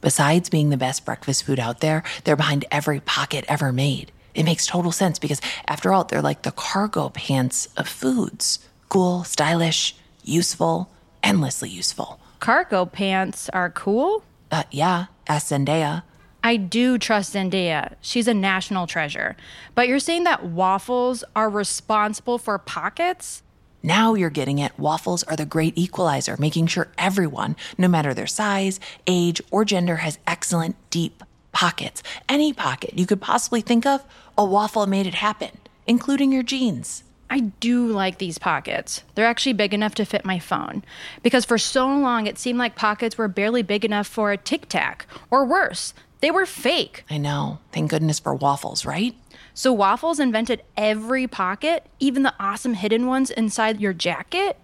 Besides 0.00 0.48
being 0.48 0.70
the 0.70 0.78
best 0.78 1.04
breakfast 1.04 1.44
food 1.44 1.60
out 1.60 1.80
there, 1.80 2.02
they're 2.24 2.36
behind 2.36 2.64
every 2.70 3.00
pocket 3.00 3.44
ever 3.48 3.70
made. 3.70 4.12
It 4.38 4.44
makes 4.44 4.68
total 4.68 4.92
sense 4.92 5.18
because, 5.18 5.40
after 5.66 5.92
all, 5.92 6.04
they're 6.04 6.22
like 6.22 6.42
the 6.42 6.52
cargo 6.52 7.08
pants 7.08 7.66
of 7.76 7.88
foods 7.88 8.60
cool, 8.88 9.24
stylish, 9.24 9.96
useful, 10.24 10.88
endlessly 11.22 11.68
useful. 11.68 12.20
Cargo 12.38 12.86
pants 12.86 13.50
are 13.50 13.68
cool? 13.68 14.22
Uh, 14.50 14.62
yeah, 14.70 15.06
ask 15.26 15.48
Zendaya. 15.48 16.04
I 16.44 16.56
do 16.56 16.98
trust 16.98 17.34
Zendaya. 17.34 17.96
She's 18.00 18.28
a 18.28 18.32
national 18.32 18.86
treasure. 18.86 19.36
But 19.74 19.88
you're 19.88 19.98
saying 19.98 20.22
that 20.24 20.44
waffles 20.44 21.24
are 21.34 21.50
responsible 21.50 22.38
for 22.38 22.56
pockets? 22.58 23.42
Now 23.82 24.14
you're 24.14 24.30
getting 24.30 24.58
it. 24.58 24.78
Waffles 24.78 25.24
are 25.24 25.36
the 25.36 25.44
great 25.44 25.76
equalizer, 25.76 26.36
making 26.38 26.68
sure 26.68 26.88
everyone, 26.96 27.56
no 27.76 27.88
matter 27.88 28.14
their 28.14 28.28
size, 28.28 28.78
age, 29.06 29.42
or 29.50 29.64
gender, 29.64 29.96
has 29.96 30.18
excellent, 30.26 30.76
deep 30.90 31.24
pockets. 31.58 32.04
Any 32.28 32.52
pocket 32.52 32.96
you 32.96 33.04
could 33.04 33.20
possibly 33.20 33.62
think 33.62 33.84
of, 33.84 34.04
a 34.38 34.44
waffle 34.44 34.86
made 34.86 35.08
it 35.08 35.14
happen, 35.14 35.50
including 35.88 36.30
your 36.30 36.44
jeans. 36.44 37.02
I 37.28 37.40
do 37.58 37.88
like 37.88 38.18
these 38.18 38.38
pockets. 38.38 39.02
They're 39.16 39.26
actually 39.26 39.54
big 39.54 39.74
enough 39.74 39.96
to 39.96 40.04
fit 40.04 40.24
my 40.24 40.38
phone. 40.38 40.84
Because 41.20 41.44
for 41.44 41.58
so 41.58 41.88
long, 41.88 42.28
it 42.28 42.38
seemed 42.38 42.60
like 42.60 42.76
pockets 42.76 43.18
were 43.18 43.26
barely 43.26 43.64
big 43.64 43.84
enough 43.84 44.06
for 44.06 44.30
a 44.30 44.36
tic 44.36 44.68
tac, 44.68 45.08
or 45.32 45.44
worse, 45.44 45.94
they 46.20 46.30
were 46.30 46.46
fake. 46.46 47.04
I 47.10 47.18
know. 47.18 47.58
Thank 47.72 47.90
goodness 47.90 48.20
for 48.20 48.36
waffles, 48.36 48.86
right? 48.86 49.16
So, 49.52 49.72
waffles 49.72 50.20
invented 50.20 50.62
every 50.76 51.26
pocket, 51.26 51.86
even 51.98 52.22
the 52.22 52.34
awesome 52.38 52.74
hidden 52.74 53.08
ones 53.08 53.32
inside 53.32 53.80
your 53.80 53.92
jacket? 53.92 54.58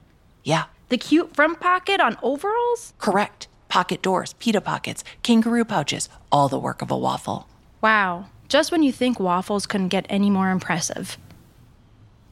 Yeah. 0.44 0.66
The 0.90 0.98
cute 0.98 1.34
front 1.34 1.58
pocket 1.58 2.00
on 2.00 2.16
overalls? 2.22 2.92
Correct. 2.98 3.48
Pocket 3.74 4.02
doors, 4.02 4.34
pita 4.34 4.60
pockets, 4.60 5.02
kangaroo 5.24 5.64
pouches, 5.64 6.08
all 6.30 6.48
the 6.48 6.60
work 6.60 6.80
of 6.80 6.92
a 6.92 6.96
waffle. 6.96 7.48
Wow. 7.80 8.26
Just 8.46 8.70
when 8.70 8.84
you 8.84 8.92
think 8.92 9.18
waffles 9.18 9.66
couldn't 9.66 9.88
get 9.88 10.06
any 10.08 10.30
more 10.30 10.50
impressive. 10.50 11.18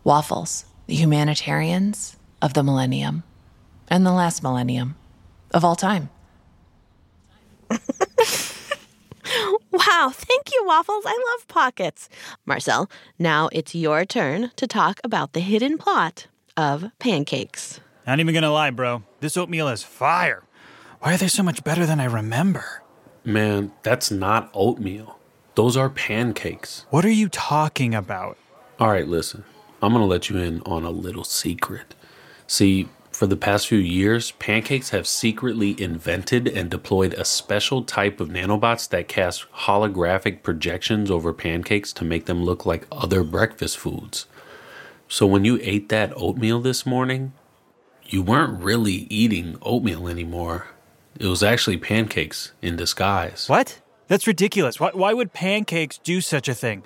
Waffles, 0.05 0.67
the 0.87 0.95
humanitarians 0.95 2.17
of 2.41 2.55
the 2.55 2.63
millennium 2.63 3.25
and 3.89 4.07
the 4.07 4.13
last 4.13 4.45
millennium 4.45 4.95
of 5.53 5.65
all 5.65 5.75
time. 5.75 6.11
Wow, 9.73 10.13
thank 10.13 10.53
you, 10.53 10.63
Waffles. 10.67 11.05
I 11.07 11.19
love 11.33 11.49
pockets. 11.49 12.09
Marcel, 12.45 12.91
now 13.19 13.49
it's 13.53 13.75
your 13.75 14.05
turn 14.05 14.51
to 14.57 14.67
talk 14.67 15.01
about 15.03 15.33
the 15.33 15.41
hidden 15.41 15.79
plot 15.79 16.27
of 16.57 16.91
pancakes. 16.99 17.81
Not 18.07 18.21
even 18.21 18.35
gonna 18.35 18.53
lie, 18.53 18.71
bro. 18.71 19.03
This 19.21 19.37
oatmeal 19.37 19.69
is 19.69 19.83
fire. 19.83 20.43
Why 21.03 21.15
are 21.15 21.17
they 21.17 21.27
so 21.27 21.43
much 21.43 21.65
better 21.65 21.85
than 21.85 21.99
I 21.99 22.05
remember? 22.05 22.85
Man, 23.25 23.73
that's 23.83 24.13
not 24.13 24.49
oatmeal. 24.55 25.19
Those 25.57 25.77
are 25.77 25.91
pancakes. 25.91 26.87
What 26.91 27.05
are 27.05 27.11
you 27.11 27.29
talking 27.29 27.93
about? 27.93 28.39
All 28.79 28.87
right, 28.87 29.09
listen. 29.09 29.43
I'm 29.83 29.93
going 29.93 30.05
to 30.05 30.07
let 30.07 30.31
you 30.31 30.37
in 30.37 30.61
on 30.61 30.85
a 30.85 30.91
little 30.91 31.25
secret. 31.25 31.97
See, 32.47 32.89
for 33.11 33.27
the 33.27 33.37
past 33.37 33.67
few 33.67 33.81
years, 33.81 34.31
Pancakes 34.31 34.91
have 34.91 35.09
secretly 35.09 35.75
invented 35.83 36.47
and 36.47 36.71
deployed 36.71 37.15
a 37.15 37.25
special 37.25 37.83
type 37.83 38.21
of 38.21 38.29
nanobots 38.29 38.89
that 38.91 39.09
cast 39.09 39.51
holographic 39.51 40.45
projections 40.45 41.11
over 41.11 41.33
pancakes 41.33 41.93
to 41.95 42.05
make 42.05 42.27
them 42.27 42.45
look 42.45 42.65
like 42.65 42.87
other 42.93 43.25
breakfast 43.25 43.77
foods. 43.77 44.27
So 45.09 45.27
when 45.27 45.45
you 45.45 45.59
ate 45.63 45.89
that 45.89 46.13
oatmeal 46.15 46.61
this 46.61 46.87
morning, 46.87 47.33
you 48.07 48.23
weren't 48.23 48.63
really 48.63 49.09
eating 49.11 49.59
oatmeal 49.63 50.07
anymore. 50.07 50.69
It 51.19 51.27
was 51.27 51.43
actually 51.43 51.77
pancakes 51.77 52.53
in 52.63 52.77
disguise. 52.77 53.49
What? 53.49 53.81
That's 54.09 54.27
ridiculous. 54.27 54.81
Why, 54.81 54.91
why 54.93 55.15
would 55.15 55.33
pancakes 55.33 55.99
do 55.99 56.21
such 56.21 56.49
a 56.49 56.55
thing? 56.55 56.83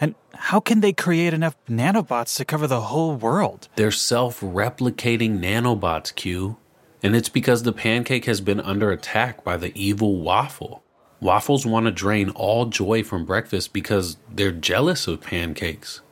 And 0.00 0.14
how 0.34 0.60
can 0.60 0.80
they 0.80 0.92
create 0.92 1.32
enough 1.32 1.56
nanobots 1.68 2.36
to 2.36 2.44
cover 2.44 2.66
the 2.66 2.82
whole 2.82 3.14
world? 3.14 3.68
They're 3.76 3.90
self 3.90 4.40
replicating 4.40 5.38
nanobots, 5.38 6.14
Q. 6.14 6.58
And 7.02 7.14
it's 7.14 7.28
because 7.28 7.62
the 7.62 7.72
pancake 7.72 8.24
has 8.24 8.40
been 8.40 8.60
under 8.60 8.90
attack 8.90 9.44
by 9.44 9.56
the 9.56 9.72
evil 9.80 10.20
waffle. 10.20 10.82
Waffles 11.20 11.64
want 11.64 11.86
to 11.86 11.92
drain 11.92 12.30
all 12.30 12.66
joy 12.66 13.02
from 13.02 13.24
breakfast 13.24 13.72
because 13.72 14.16
they're 14.30 14.52
jealous 14.52 15.06
of 15.06 15.20
pancakes. 15.20 16.02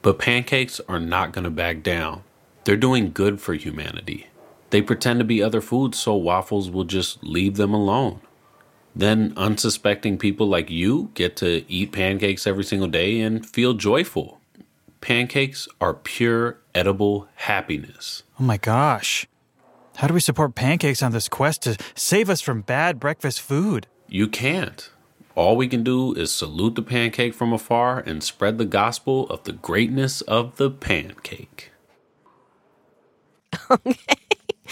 But 0.00 0.18
pancakes 0.18 0.80
are 0.88 1.00
not 1.00 1.32
going 1.32 1.44
to 1.44 1.50
back 1.50 1.82
down. 1.82 2.24
They're 2.64 2.76
doing 2.76 3.12
good 3.12 3.40
for 3.40 3.54
humanity. 3.54 4.28
They 4.74 4.82
pretend 4.82 5.20
to 5.20 5.24
be 5.24 5.40
other 5.40 5.60
foods 5.60 6.00
so 6.00 6.16
waffles 6.16 6.68
will 6.68 6.82
just 6.82 7.22
leave 7.22 7.54
them 7.54 7.72
alone. 7.72 8.20
Then 8.92 9.32
unsuspecting 9.36 10.18
people 10.18 10.48
like 10.48 10.68
you 10.68 11.12
get 11.14 11.36
to 11.36 11.64
eat 11.72 11.92
pancakes 11.92 12.44
every 12.44 12.64
single 12.64 12.88
day 12.88 13.20
and 13.20 13.46
feel 13.46 13.74
joyful. 13.74 14.40
Pancakes 15.00 15.68
are 15.80 15.94
pure 15.94 16.58
edible 16.74 17.28
happiness. 17.36 18.24
Oh 18.40 18.42
my 18.42 18.56
gosh. 18.56 19.28
How 19.98 20.08
do 20.08 20.14
we 20.14 20.18
support 20.18 20.56
pancakes 20.56 21.04
on 21.04 21.12
this 21.12 21.28
quest 21.28 21.62
to 21.62 21.76
save 21.94 22.28
us 22.28 22.40
from 22.40 22.62
bad 22.62 22.98
breakfast 22.98 23.40
food? 23.40 23.86
You 24.08 24.26
can't. 24.26 24.90
All 25.36 25.56
we 25.56 25.68
can 25.68 25.84
do 25.84 26.14
is 26.14 26.32
salute 26.32 26.74
the 26.74 26.82
pancake 26.82 27.34
from 27.34 27.52
afar 27.52 28.00
and 28.00 28.24
spread 28.24 28.58
the 28.58 28.64
gospel 28.64 29.28
of 29.28 29.44
the 29.44 29.52
greatness 29.52 30.20
of 30.22 30.56
the 30.56 30.68
pancake. 30.68 31.70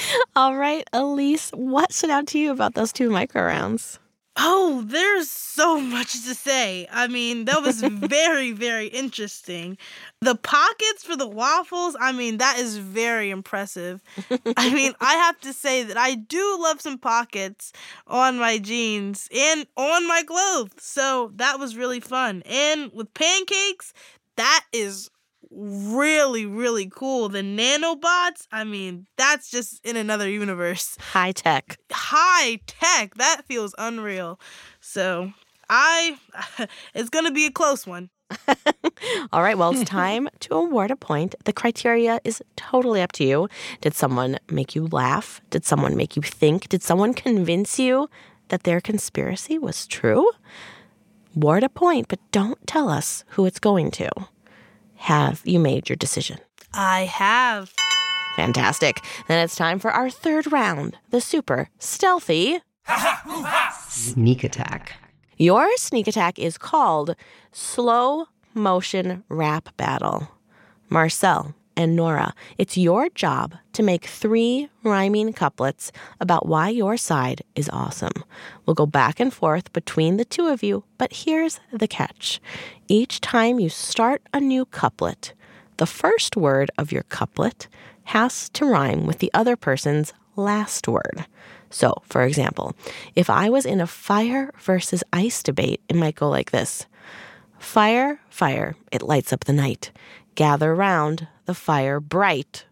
All 0.37 0.57
right, 0.57 0.88
Elise, 0.93 1.51
what 1.51 1.93
stood 1.93 2.11
out 2.11 2.27
to 2.29 2.38
you 2.38 2.51
about 2.51 2.75
those 2.75 2.93
two 2.93 3.11
micro 3.11 3.43
rounds? 3.45 3.99
Oh, 4.35 4.83
there's 4.87 5.29
so 5.29 5.79
much 5.79 6.12
to 6.25 6.35
say. 6.35 6.87
I 6.91 7.07
mean, 7.07 7.45
that 7.45 7.62
was 7.62 7.81
very, 7.83 8.53
very 8.53 8.87
interesting. 8.87 9.77
The 10.23 10.37
pockets 10.37 11.05
for 11.05 11.17
the 11.17 11.29
waffles, 11.29 11.97
I 12.01 12.12
mean, 12.12 12.38
that 12.38 12.59
is 12.59 12.79
very 12.79 13.29
impressive. 13.29 14.01
I 14.57 14.71
mean, 14.75 14.95
I 15.01 15.15
have 15.17 15.38
to 15.41 15.53
say 15.53 15.83
that 15.83 15.99
I 15.99 16.15
do 16.15 16.59
love 16.61 16.81
some 16.81 16.97
pockets 16.99 17.75
on 18.07 18.38
my 18.38 18.57
jeans 18.59 19.29
and 19.37 19.67
on 19.77 20.09
my 20.09 20.23
clothes. 20.27 20.73
So 20.79 21.33
that 21.37 21.59
was 21.59 21.77
really 21.77 22.01
fun. 22.01 22.43
And 22.47 22.91
with 22.95 23.12
pancakes, 23.12 23.93
that 24.37 24.65
is 24.73 25.11
really, 25.55 26.47
really 26.47 26.88
cool. 26.88 27.29
The 27.29 27.43
nanobots, 27.43 28.47
I 28.51 28.65
mean, 28.65 29.07
that's 29.17 29.51
just 29.51 29.85
in 29.85 29.97
another 29.97 30.29
universe. 30.29 30.97
High 31.01 31.33
tech. 31.33 31.79
High 31.91 32.61
tech. 32.67 33.15
That 33.17 33.43
feels 33.47 33.75
unreal. 33.79 34.41
So 34.81 35.33
I, 35.69 36.19
it's 36.95 37.11
going 37.11 37.27
to 37.27 37.33
be 37.33 37.47
a 37.47 37.51
close 37.51 37.87
one. 37.87 38.11
All 39.33 39.43
right, 39.43 39.59
well, 39.59 39.73
it's 39.73 39.88
time 39.88 40.29
to 40.41 40.55
award 40.55 40.91
a 40.91 40.97
point. 40.97 41.35
The 41.45 41.53
criteria 41.53 42.21
is 42.25 42.43
totally 42.57 43.03
up 43.03 43.12
to 43.12 43.25
you. 43.25 43.49
Did 43.81 43.95
someone 43.95 44.38
make 44.51 44.75
you 44.75 44.88
laugh? 44.91 45.41
Did 45.51 45.65
someone 45.65 45.97
make 45.97 46.17
you 46.17 46.23
think? 46.23 46.69
Did 46.69 46.83
someone 46.83 47.15
convince 47.15 47.79
you 47.79 48.09
that 48.49 48.62
their 48.62 48.81
conspiracy 48.81 49.59
was 49.59 49.87
true? 49.87 50.31
Award 51.37 51.62
a 51.62 51.69
point, 51.69 52.09
but 52.09 52.21
don't 52.31 52.67
tell 52.67 52.88
us 52.88 53.25
who 53.31 53.47
it's 53.47 53.59
going 53.59 53.91
to. 53.93 54.09
Have 55.03 55.43
you 55.45 55.59
made 55.59 55.88
your 55.88 55.97
decision? 55.97 56.38
I 56.73 57.07
have. 57.07 57.73
Fantastic. 58.37 59.01
Then 59.27 59.43
it's 59.45 59.57
time 59.57 59.81
for 59.81 59.91
our 59.91 60.09
third 60.09 60.53
round 60.53 60.97
the 61.11 61.21
super 61.21 61.69
stealthy 61.81 62.61
Sneak 63.81 64.45
attack. 64.45 64.93
Your 65.37 65.77
sneak 65.77 66.07
attack 66.07 66.38
is 66.38 66.57
called 66.57 67.17
Slow 67.51 68.27
Motion 68.55 69.25
Rap 69.29 69.77
Battle. 69.77 70.29
Marcel 70.88 71.55
and 71.77 71.97
Nora, 71.97 72.35
it's 72.59 72.77
your 72.77 73.09
job 73.11 73.55
to 73.73 73.83
make 73.83 74.05
three 74.05 74.69
rhyming 74.83 75.33
couplets 75.33 75.93
about 76.21 76.47
why 76.47 76.69
your 76.69 76.97
side 76.97 77.43
is 77.55 77.71
awesome. 77.73 78.25
We'll 78.67 78.75
go 78.75 78.87
back 78.87 79.21
and 79.21 79.33
forth 79.33 79.73
between 79.73 80.17
the 80.17 80.25
two 80.25 80.49
of 80.49 80.63
you, 80.63 80.85
but 80.99 81.13
here's 81.13 81.61
the 81.73 81.89
catch. 81.89 82.41
Each 82.89 83.21
time 83.21 83.59
you 83.59 83.69
start 83.69 84.23
a 84.33 84.41
new 84.41 84.65
couplet, 84.65 85.33
the 85.79 85.87
first 85.87 86.37
word 86.37 86.71
of 86.77 86.93
your 86.93 87.05
couplet 87.05 87.69
has 88.05 88.49
to 88.51 88.67
rhyme 88.67 89.07
with 89.07 89.19
the 89.19 89.31
other 89.33 89.57
person's 89.57 90.13
last 90.37 90.89
word. 90.89 91.27
So, 91.71 92.03
for 92.05 92.23
example, 92.23 92.75
if 93.17 93.31
I 93.31 93.49
was 93.49 93.65
in 93.65 93.81
a 93.81 93.87
fire 93.87 94.53
versus 94.59 95.03
ice 95.13 95.43
debate, 95.43 95.81
it 95.89 95.97
might 95.97 96.17
go 96.17 96.29
like 96.29 96.51
this 96.51 96.87
Fire, 97.59 98.21
fire, 98.29 98.75
it 98.91 99.03
lights 99.03 99.33
up 99.33 99.45
the 99.45 99.53
night. 99.53 99.93
Gather 100.35 100.75
round, 100.75 101.29
the 101.45 101.55
fire 101.55 102.01
bright. 102.01 102.66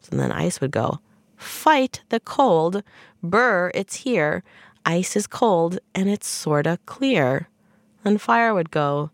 So 0.00 0.16
then 0.16 0.32
ice 0.32 0.60
would 0.60 0.70
go, 0.70 1.00
Fight 1.36 2.02
the 2.10 2.20
cold, 2.20 2.82
burr, 3.22 3.70
it's 3.74 3.96
here. 3.96 4.42
Ice 4.84 5.16
is 5.16 5.26
cold 5.26 5.78
and 5.94 6.08
it's 6.08 6.26
sorta 6.26 6.78
clear. 6.86 7.48
And 8.04 8.20
fire 8.20 8.52
would 8.54 8.70
go, 8.70 9.10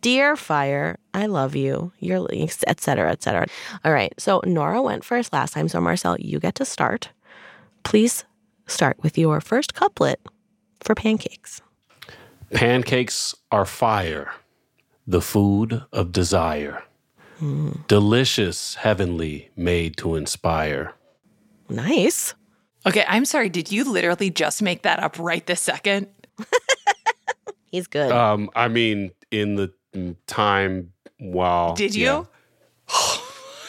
Dear 0.00 0.34
fire, 0.34 0.98
I 1.12 1.26
love 1.26 1.54
you. 1.54 1.92
You're, 1.98 2.26
etc., 2.32 3.10
etc. 3.10 3.46
All 3.84 3.92
right. 3.92 4.14
So 4.18 4.40
Nora 4.46 4.80
went 4.80 5.04
first 5.04 5.32
last 5.32 5.52
time. 5.52 5.68
So 5.68 5.80
Marcel, 5.80 6.16
you 6.18 6.40
get 6.40 6.54
to 6.56 6.64
start. 6.64 7.10
Please 7.82 8.24
start 8.66 8.96
with 9.02 9.18
your 9.18 9.40
first 9.40 9.74
couplet 9.74 10.20
for 10.80 10.94
pancakes. 10.94 11.60
Pancakes 12.52 13.34
are 13.52 13.66
fire, 13.66 14.32
the 15.06 15.20
food 15.20 15.82
of 15.92 16.12
desire. 16.12 16.82
Delicious, 17.88 18.74
heavenly, 18.74 19.50
made 19.56 19.96
to 19.98 20.14
inspire. 20.16 20.94
Nice. 21.68 22.34
Okay, 22.86 23.04
I'm 23.08 23.24
sorry. 23.24 23.48
Did 23.48 23.70
you 23.70 23.90
literally 23.90 24.30
just 24.30 24.62
make 24.62 24.82
that 24.82 25.00
up 25.02 25.18
right 25.18 25.44
this 25.46 25.60
second? 25.60 26.08
He's 27.70 27.86
good. 27.86 28.10
Um, 28.10 28.50
I 28.54 28.68
mean, 28.68 29.12
in 29.30 29.54
the 29.54 29.72
time 30.26 30.92
while. 31.18 31.74
Did 31.74 31.94
you? 31.94 32.04
yeah. 32.06 32.24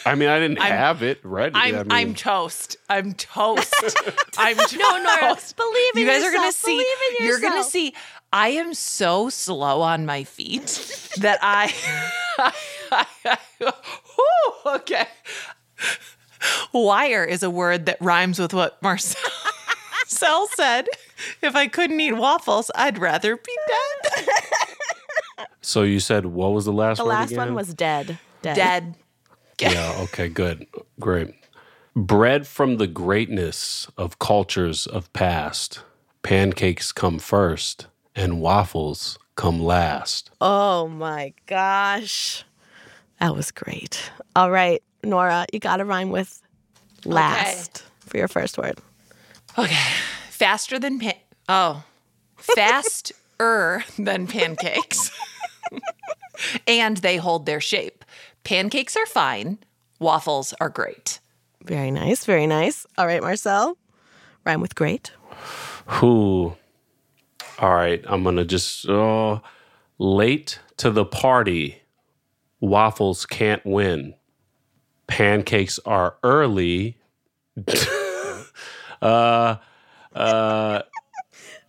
I 0.05 0.15
mean, 0.15 0.29
I 0.29 0.39
didn't 0.39 0.57
I'm- 0.59 0.71
have 0.71 1.03
it 1.03 1.19
ready. 1.23 1.53
I'm 1.55 1.75
I 1.75 1.83
mean, 1.83 1.91
I'm 1.91 2.15
toast. 2.15 2.77
I'm 2.89 3.13
toast. 3.13 3.73
I'm 4.37 4.55
toast. 4.57 4.75
No, 4.77 4.97
Nora, 4.97 5.37
believe 5.55 5.95
in 5.95 6.01
You 6.01 6.05
guys 6.07 6.23
are 6.23 6.31
gonna 6.33 6.51
see. 6.51 6.83
You're 7.19 7.39
gonna 7.39 7.63
see. 7.63 7.93
I 8.33 8.49
am 8.49 8.73
so 8.73 9.29
slow 9.29 9.81
on 9.81 10.05
my 10.05 10.23
feet 10.23 11.11
that 11.17 11.37
I. 11.41 11.71
Whew, 13.59 14.53
okay. 14.65 15.07
Wire 16.73 17.23
is 17.23 17.43
a 17.43 17.49
word 17.49 17.85
that 17.85 17.97
rhymes 18.01 18.39
with 18.39 18.53
what 18.53 18.81
Marcel 18.81 19.17
said. 20.55 20.87
If 21.41 21.55
I 21.55 21.67
couldn't 21.67 21.99
eat 21.99 22.13
waffles, 22.13 22.71
I'd 22.75 22.97
rather 22.97 23.37
be 23.37 23.57
dead. 23.67 24.27
so 25.61 25.83
you 25.83 25.99
said 25.99 26.25
what 26.25 26.53
was 26.53 26.65
the 26.65 26.73
last 26.73 26.99
one? 26.99 27.07
the 27.07 27.09
word 27.09 27.19
last 27.19 27.31
again? 27.31 27.45
one 27.45 27.55
was 27.55 27.73
dead. 27.73 28.19
Dead. 28.41 28.55
Dead. 28.55 28.95
Yeah, 29.59 29.95
okay, 30.03 30.27
good. 30.27 30.65
Great. 30.99 31.35
Bred 31.95 32.47
from 32.47 32.77
the 32.77 32.87
greatness 32.87 33.87
of 33.97 34.17
cultures 34.17 34.87
of 34.87 35.11
past, 35.13 35.81
pancakes 36.23 36.91
come 36.91 37.19
first 37.19 37.87
and 38.15 38.41
waffles 38.41 39.19
come 39.35 39.59
last. 39.61 40.31
Oh 40.39 40.87
my 40.87 41.33
gosh. 41.45 42.43
That 43.21 43.35
was 43.35 43.51
great. 43.51 44.11
All 44.35 44.49
right, 44.49 44.81
Nora, 45.03 45.45
you 45.53 45.59
got 45.59 45.77
to 45.77 45.85
rhyme 45.85 46.09
with 46.09 46.41
last 47.05 47.83
for 47.99 48.17
your 48.17 48.27
first 48.27 48.57
word. 48.57 48.79
Okay. 49.59 49.91
Faster 50.31 50.79
than 50.79 50.97
pan. 50.97 51.13
Oh, 51.47 51.83
faster 52.35 53.13
than 53.99 54.25
pancakes. 54.25 55.11
and 56.67 56.97
they 56.97 57.17
hold 57.17 57.45
their 57.45 57.61
shape. 57.61 58.03
Pancakes 58.43 58.97
are 58.97 59.05
fine. 59.05 59.59
Waffles 59.99 60.55
are 60.59 60.69
great. 60.69 61.19
Very 61.63 61.91
nice. 61.91 62.25
Very 62.25 62.47
nice. 62.47 62.87
All 62.97 63.05
right, 63.05 63.21
Marcel, 63.21 63.77
rhyme 64.45 64.61
with 64.61 64.73
great. 64.73 65.11
Who? 65.85 66.55
All 67.59 67.75
right, 67.75 68.03
I'm 68.07 68.23
gonna 68.23 68.45
just 68.45 68.89
uh, 68.89 69.39
late 69.99 70.57
to 70.77 70.89
the 70.89 71.05
party. 71.05 71.80
Waffles 72.61 73.25
can't 73.25 73.65
win. 73.65 74.13
Pancakes 75.07 75.77
are 75.85 76.15
early. 76.23 76.97
uh, 79.01 79.55
uh, 80.15 80.81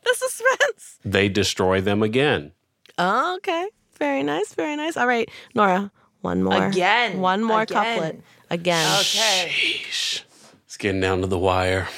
The 0.05 0.15
suspense. 0.15 0.99
they 1.05 1.29
destroy 1.29 1.81
them 1.81 2.03
again. 2.03 2.53
Oh, 2.99 3.37
okay. 3.37 3.69
Very 3.99 4.23
nice. 4.23 4.55
Very 4.55 4.77
nice. 4.77 4.97
All 4.97 5.07
right, 5.07 5.29
Nora, 5.55 5.91
one 6.21 6.43
more. 6.43 6.67
Again. 6.67 7.21
One 7.21 7.43
more 7.43 7.63
Again. 7.63 7.77
couplet. 7.99 8.21
Again. 8.51 8.87
Okay. 9.01 9.49
Sheesh. 9.51 10.23
It's 10.67 10.77
getting 10.77 11.01
down 11.01 11.21
to 11.23 11.27
the 11.27 11.39
wire. 11.39 11.89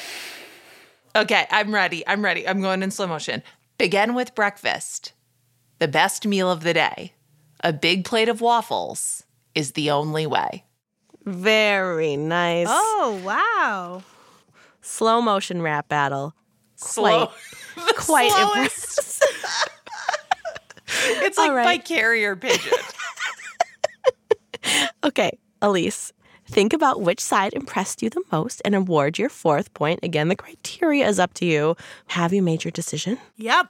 Okay, 1.16 1.46
I'm 1.50 1.74
ready. 1.74 2.06
I'm 2.06 2.24
ready. 2.24 2.46
I'm 2.46 2.60
going 2.60 2.82
in 2.82 2.90
slow 2.90 3.06
motion. 3.06 3.42
Begin 3.78 4.14
with 4.14 4.34
breakfast. 4.34 5.12
The 5.78 5.88
best 5.88 6.26
meal 6.26 6.50
of 6.50 6.62
the 6.62 6.74
day. 6.74 7.13
A 7.64 7.72
big 7.72 8.04
plate 8.04 8.28
of 8.28 8.40
waffles 8.42 9.24
is 9.54 9.72
the 9.72 9.90
only 9.90 10.26
way. 10.26 10.64
Very 11.24 12.16
nice. 12.16 12.66
Oh, 12.68 13.20
wow. 13.24 14.02
Slow 14.82 15.22
motion 15.22 15.62
rap 15.62 15.88
battle. 15.88 16.34
Slow. 16.76 17.30
Quite, 17.74 17.96
quite 17.96 18.30
slowest. 18.30 19.22
impressive. 19.22 19.70
It's 21.26 21.36
like 21.36 21.50
All 21.50 21.56
right. 21.56 21.64
by 21.64 21.78
carrier 21.78 22.36
pigeon. 22.36 22.72
Okay, 25.02 25.38
Elise, 25.60 26.12
think 26.48 26.72
about 26.72 27.02
which 27.02 27.20
side 27.20 27.52
impressed 27.52 28.02
you 28.02 28.08
the 28.08 28.22
most 28.32 28.62
and 28.64 28.74
award 28.74 29.18
your 29.18 29.28
fourth 29.28 29.72
point. 29.74 30.00
Again, 30.02 30.28
the 30.28 30.36
criteria 30.36 31.06
is 31.06 31.18
up 31.18 31.34
to 31.34 31.44
you. 31.44 31.76
Have 32.06 32.32
you 32.32 32.40
made 32.42 32.64
your 32.64 32.70
decision? 32.70 33.18
Yep. 33.36 33.66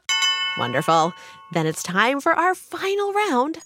Wonderful. 0.58 1.12
Then 1.52 1.66
it's 1.66 1.82
time 1.82 2.20
for 2.20 2.32
our 2.32 2.54
final 2.54 3.12
round. 3.12 3.58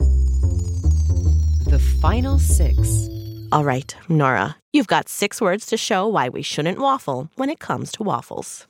The 1.68 1.78
final 1.78 2.38
six 2.38 3.09
All 3.52 3.64
right, 3.64 3.94
Nora, 4.09 4.57
you've 4.72 4.87
got 4.87 5.09
six 5.09 5.40
words 5.40 5.66
to 5.66 5.76
show 5.76 6.07
why 6.07 6.28
we 6.31 6.40
shouldn't 6.42 6.78
waffle 6.78 7.31
when 7.37 7.50
it 7.50 7.59
comes 7.59 7.92
to 7.92 8.02
waffles. 8.02 8.66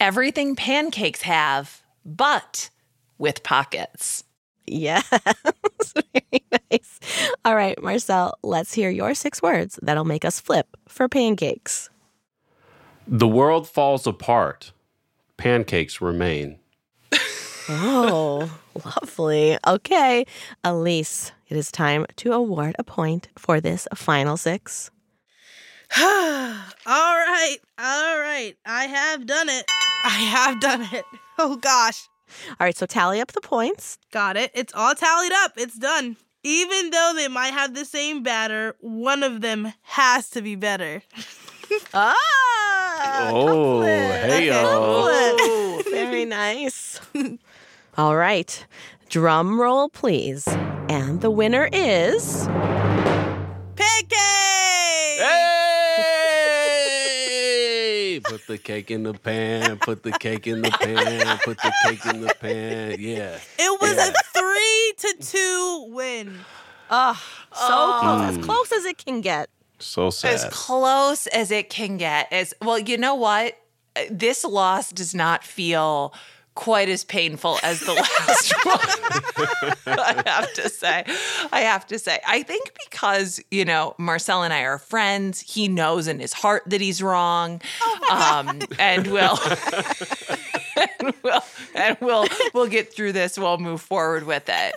Everything 0.00 0.56
pancakes 0.56 1.22
have, 1.22 1.82
but 2.06 2.70
with 3.18 3.42
pockets. 3.42 4.24
Yes, 4.66 5.06
very 5.94 6.42
nice. 6.70 7.00
All 7.44 7.54
right, 7.54 7.80
Marcel, 7.82 8.38
let's 8.42 8.72
hear 8.72 8.88
your 8.88 9.14
six 9.14 9.42
words 9.42 9.78
that'll 9.82 10.04
make 10.04 10.24
us 10.24 10.40
flip 10.40 10.68
for 10.88 11.08
pancakes. 11.08 11.90
The 13.06 13.28
world 13.28 13.68
falls 13.68 14.06
apart. 14.06 14.72
Pancakes 15.36 16.00
remain. 16.00 16.58
Oh, 17.68 18.50
lovely. 18.84 19.56
Okay, 19.64 20.26
Elise, 20.64 21.30
it 21.52 21.56
is 21.56 21.70
time 21.70 22.06
to 22.16 22.32
award 22.32 22.74
a 22.78 22.82
point 22.82 23.28
for 23.36 23.60
this 23.60 23.86
final 23.94 24.38
six. 24.38 24.90
all 25.98 26.02
right, 26.86 27.58
all 27.78 28.18
right. 28.18 28.54
I 28.64 28.86
have 28.86 29.26
done 29.26 29.50
it. 29.50 29.66
I 30.02 30.08
have 30.08 30.60
done 30.60 30.88
it. 30.92 31.04
Oh 31.38 31.56
gosh. 31.56 32.08
All 32.50 32.66
right, 32.66 32.76
so 32.76 32.84
tally 32.84 33.18
up 33.18 33.32
the 33.32 33.40
points. 33.40 33.98
Got 34.12 34.36
it. 34.36 34.50
It's 34.54 34.72
all 34.74 34.94
tallied 34.94 35.32
up. 35.32 35.52
It's 35.56 35.78
done. 35.78 36.16
Even 36.44 36.90
though 36.90 37.12
they 37.16 37.26
might 37.26 37.54
have 37.54 37.74
the 37.74 37.86
same 37.86 38.22
batter, 38.22 38.76
one 38.80 39.22
of 39.22 39.40
them 39.40 39.72
has 39.80 40.28
to 40.30 40.42
be 40.42 40.54
better. 40.54 41.02
ah! 41.94 43.30
Oh, 43.32 43.80
hey, 43.80 44.50
Oh, 44.52 45.82
very 45.90 46.24
nice. 46.26 47.00
All 47.96 48.14
right, 48.14 48.66
drum 49.16 49.60
roll, 49.60 49.88
please. 49.90 50.48
And 50.88 51.20
the 51.20 51.30
winner 51.30 51.68
is. 51.70 52.46
Pancake! 53.76 54.16
Hey! 58.08 58.20
Put 58.24 58.46
the 58.46 58.56
cake 58.56 58.90
in 58.90 59.02
the 59.02 59.12
pan, 59.12 59.78
put 59.80 60.02
the 60.02 60.12
cake 60.12 60.46
in 60.46 60.62
the 60.62 60.70
pan, 60.70 61.38
put 61.44 61.58
the 61.58 61.72
cake 61.84 62.06
in 62.06 62.22
the 62.22 62.34
pan. 62.40 62.96
Yeah. 62.98 63.38
It 63.58 63.80
was 63.82 63.96
Yeah. 63.96 64.08
a 64.08 64.12
three 64.32 64.94
to 64.98 65.14
two 65.20 65.86
win. 65.90 66.40
Oh, 66.90 67.20
so 67.54 67.98
close. 68.00 68.22
As 68.30 68.38
Mm. 68.38 68.44
close 68.44 68.72
as 68.72 68.86
it 68.86 68.96
can 69.04 69.20
get. 69.20 69.50
So 69.78 70.08
sad. 70.08 70.32
As 70.32 70.44
close 70.50 71.26
as 71.26 71.50
it 71.50 71.68
can 71.68 71.98
get. 71.98 72.32
As 72.32 72.54
well, 72.62 72.78
you 72.78 72.96
know 72.96 73.14
what? 73.14 73.58
This 74.10 74.42
loss 74.42 74.90
does 74.90 75.14
not 75.14 75.44
feel 75.44 76.14
quite 76.54 76.88
as 76.88 77.04
painful 77.04 77.58
as 77.62 77.80
the 77.80 77.94
last 77.94 78.52
one. 79.86 79.98
I 79.98 80.22
have 80.26 80.52
to 80.54 80.68
say. 80.68 81.04
I 81.50 81.60
have 81.60 81.86
to 81.88 81.98
say. 81.98 82.20
I 82.26 82.42
think 82.42 82.72
because, 82.84 83.40
you 83.50 83.64
know, 83.64 83.94
Marcel 83.98 84.42
and 84.42 84.52
I 84.52 84.62
are 84.62 84.78
friends, 84.78 85.40
he 85.40 85.68
knows 85.68 86.08
in 86.08 86.20
his 86.20 86.32
heart 86.32 86.62
that 86.66 86.80
he's 86.80 87.02
wrong. 87.02 87.60
um, 88.10 88.60
and 88.78 89.06
will 89.08 89.38
and 90.76 91.14
we'll 91.22 91.44
and 91.74 91.96
we'll 92.00 92.26
we'll 92.54 92.66
get 92.66 92.92
through 92.92 93.12
this. 93.12 93.38
We'll 93.38 93.58
move 93.58 93.80
forward 93.80 94.24
with 94.24 94.48
it. 94.48 94.74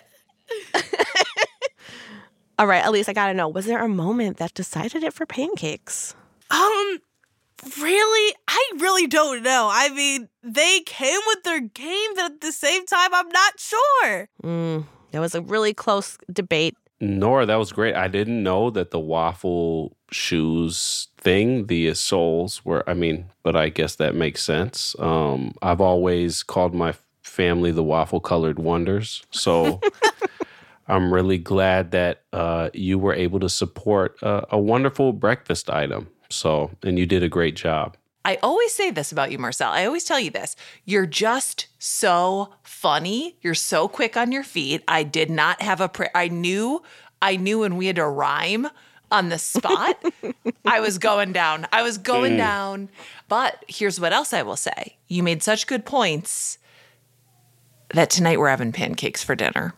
All 2.58 2.68
right, 2.68 2.86
Elise, 2.86 3.10
I 3.10 3.14
gotta 3.14 3.34
know 3.34 3.50
was 3.50 3.66
there 3.66 3.84
a 3.84 3.90
moment 3.90 4.38
that 4.38 4.54
decided 4.54 5.04
it 5.04 5.14
for 5.14 5.26
pancakes? 5.26 6.16
Um, 6.52 7.00
really? 7.80 8.36
I 8.48 8.72
really 8.78 9.08
don't 9.08 9.44
know. 9.44 9.70
I 9.72 9.90
mean, 9.90 10.30
they 10.44 10.82
came 10.86 11.20
with 11.28 11.44
their 11.44 11.62
game, 11.62 12.16
but 12.16 12.26
at 12.26 12.42
the 12.42 12.52
same 12.52 12.86
time, 12.86 13.14
I'm 13.14 13.30
not 13.30 13.60
sure. 13.60 14.30
Mm, 14.44 14.86
there 15.12 15.22
was 15.22 15.36
a 15.36 15.42
really 15.42 15.74
close 15.74 16.18
debate. 16.32 16.76
Nora, 17.02 17.46
that 17.46 17.56
was 17.56 17.72
great. 17.72 17.96
I 17.96 18.08
didn't 18.08 18.42
know 18.42 18.70
that 18.70 18.92
the 18.92 19.00
waffle 19.00 19.98
shoes 20.12 21.10
thing, 21.18 21.68
the 21.68 21.94
soles 21.94 22.64
were, 22.64 22.88
I 22.90 22.94
mean, 22.94 23.26
but 23.44 23.56
I 23.56 23.70
guess 23.70 23.96
that 23.96 24.16
makes 24.16 24.44
sense. 24.44 24.96
Um, 25.00 25.54
I've 25.62 25.82
always 25.82 26.42
called 26.42 26.74
my 26.74 26.94
family 27.22 27.72
the 27.72 27.84
waffle 27.84 28.22
colored 28.22 28.60
wonders. 28.60 29.24
So 29.32 29.82
I'm 30.88 31.14
really 31.14 31.38
glad 31.38 31.92
that 31.92 32.24
uh, 32.32 32.70
you 32.74 32.98
were 32.98 33.14
able 33.14 33.40
to 33.40 33.50
support 33.50 34.22
uh, 34.24 34.42
a 34.50 34.60
wonderful 34.60 35.12
breakfast 35.12 35.70
item. 35.70 36.08
So, 36.30 36.72
and 36.84 36.98
you 37.00 37.06
did 37.06 37.24
a 37.24 37.30
great 37.30 37.56
job. 37.56 37.98
I 38.24 38.38
always 38.42 38.74
say 38.74 38.90
this 38.90 39.12
about 39.12 39.32
you, 39.32 39.38
Marcel. 39.38 39.72
I 39.72 39.86
always 39.86 40.04
tell 40.04 40.20
you 40.20 40.32
this. 40.32 40.56
You're 40.84 41.06
just 41.06 41.68
so 41.78 42.54
funny. 42.64 43.38
You're 43.42 43.54
so 43.54 43.88
quick 43.88 44.18
on 44.18 44.32
your 44.32 44.44
feet. 44.44 44.84
I 44.88 45.04
did 45.04 45.30
not 45.30 45.62
have 45.62 45.80
a 45.80 45.88
prayer. 45.88 46.10
I 46.16 46.30
knew, 46.30 46.82
I 47.22 47.36
knew 47.36 47.60
when 47.60 47.78
we 47.78 47.86
had 47.86 47.98
to 47.98 48.08
rhyme 48.08 48.68
on 49.12 49.30
the 49.30 49.38
spot, 49.38 50.04
I 50.66 50.80
was 50.80 50.98
going 50.98 51.34
down. 51.34 51.68
I 51.72 51.84
was 51.84 52.00
going 52.00 52.34
Mm. 52.34 52.38
down. 52.38 52.90
But 53.28 53.64
here's 53.68 54.00
what 54.00 54.12
else 54.12 54.34
I 54.34 54.42
will 54.42 54.56
say. 54.56 54.98
You 55.08 55.22
made 55.22 55.44
such 55.44 55.68
good 55.68 55.86
points 55.86 56.58
that 57.94 58.10
tonight 58.10 58.40
we're 58.40 58.50
having 58.50 58.72
pancakes 58.72 59.24
for 59.24 59.36
dinner. 59.36 59.76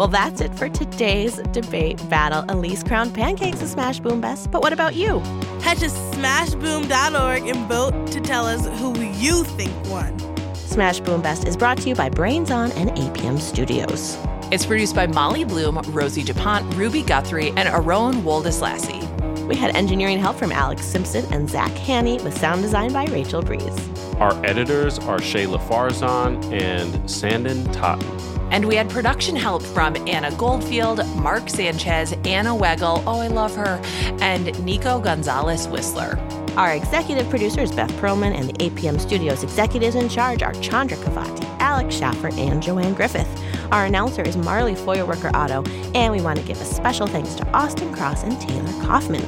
Well, 0.00 0.08
that's 0.08 0.40
it 0.40 0.54
for 0.54 0.66
today's 0.70 1.36
debate 1.52 2.00
battle. 2.08 2.42
Elise 2.48 2.82
crowned 2.82 3.12
pancakes 3.12 3.60
a 3.60 3.68
smash 3.68 4.00
boom 4.00 4.18
best. 4.18 4.50
But 4.50 4.62
what 4.62 4.72
about 4.72 4.94
you? 4.94 5.18
Head 5.60 5.76
to 5.76 5.88
smashboom.org 5.88 7.46
and 7.46 7.68
vote 7.68 8.06
to 8.12 8.20
tell 8.22 8.46
us 8.46 8.66
who 8.80 8.98
you 8.98 9.44
think 9.44 9.74
won. 9.90 10.18
Smash 10.54 11.00
Boom 11.00 11.20
Best 11.20 11.46
is 11.46 11.54
brought 11.54 11.76
to 11.82 11.90
you 11.90 11.94
by 11.94 12.08
Brains 12.08 12.50
On 12.50 12.72
and 12.72 12.88
APM 12.92 13.38
Studios. 13.38 14.16
It's 14.50 14.64
produced 14.64 14.94
by 14.94 15.06
Molly 15.06 15.44
Bloom, 15.44 15.76
Rosie 15.88 16.22
DuPont, 16.22 16.74
Ruby 16.76 17.02
Guthrie, 17.02 17.50
and 17.50 17.68
Aron 17.68 18.22
Woldeslassie. 18.22 19.19
We 19.48 19.56
had 19.56 19.74
engineering 19.74 20.18
help 20.18 20.36
from 20.36 20.52
Alex 20.52 20.84
Simpson 20.84 21.24
and 21.32 21.48
Zach 21.48 21.72
Haney 21.72 22.22
with 22.22 22.38
sound 22.38 22.62
design 22.62 22.92
by 22.92 23.04
Rachel 23.06 23.42
Breeze. 23.42 23.88
Our 24.18 24.32
editors 24.44 24.98
are 25.00 25.18
Shahla 25.18 25.58
Farzan 25.66 26.44
and 26.52 27.10
Sanden 27.10 27.64
Totten. 27.72 28.06
And 28.50 28.66
we 28.66 28.74
had 28.74 28.90
production 28.90 29.36
help 29.36 29.62
from 29.62 29.96
Anna 30.08 30.30
Goldfield, 30.36 31.06
Mark 31.16 31.48
Sanchez, 31.48 32.12
Anna 32.24 32.50
Weggel, 32.50 33.02
oh, 33.06 33.20
I 33.20 33.28
love 33.28 33.54
her, 33.54 33.80
and 34.20 34.64
Nico 34.64 35.00
Gonzalez 35.00 35.68
Whistler. 35.68 36.18
Our 36.56 36.74
executive 36.74 37.30
producer 37.30 37.60
is 37.60 37.70
Beth 37.70 37.92
Perlman, 37.92 38.34
and 38.34 38.48
the 38.48 38.54
APM 38.54 39.00
Studios 39.00 39.44
executives 39.44 39.94
in 39.94 40.08
charge 40.08 40.42
are 40.42 40.52
Chandra 40.54 40.98
Kavati, 40.98 41.44
Alex 41.60 41.94
Schaffer, 41.94 42.30
and 42.32 42.60
Joanne 42.60 42.94
Griffith. 42.94 43.28
Our 43.72 43.84
announcer 43.86 44.22
is 44.22 44.36
Marley 44.36 44.74
Foyerworker 44.74 45.32
Otto, 45.32 45.62
and 45.94 46.12
we 46.12 46.20
want 46.20 46.40
to 46.40 46.44
give 46.44 46.60
a 46.60 46.64
special 46.64 47.06
thanks 47.06 47.34
to 47.36 47.46
Austin 47.52 47.94
Cross 47.94 48.24
and 48.24 48.40
Taylor 48.40 48.72
Kaufman. 48.84 49.24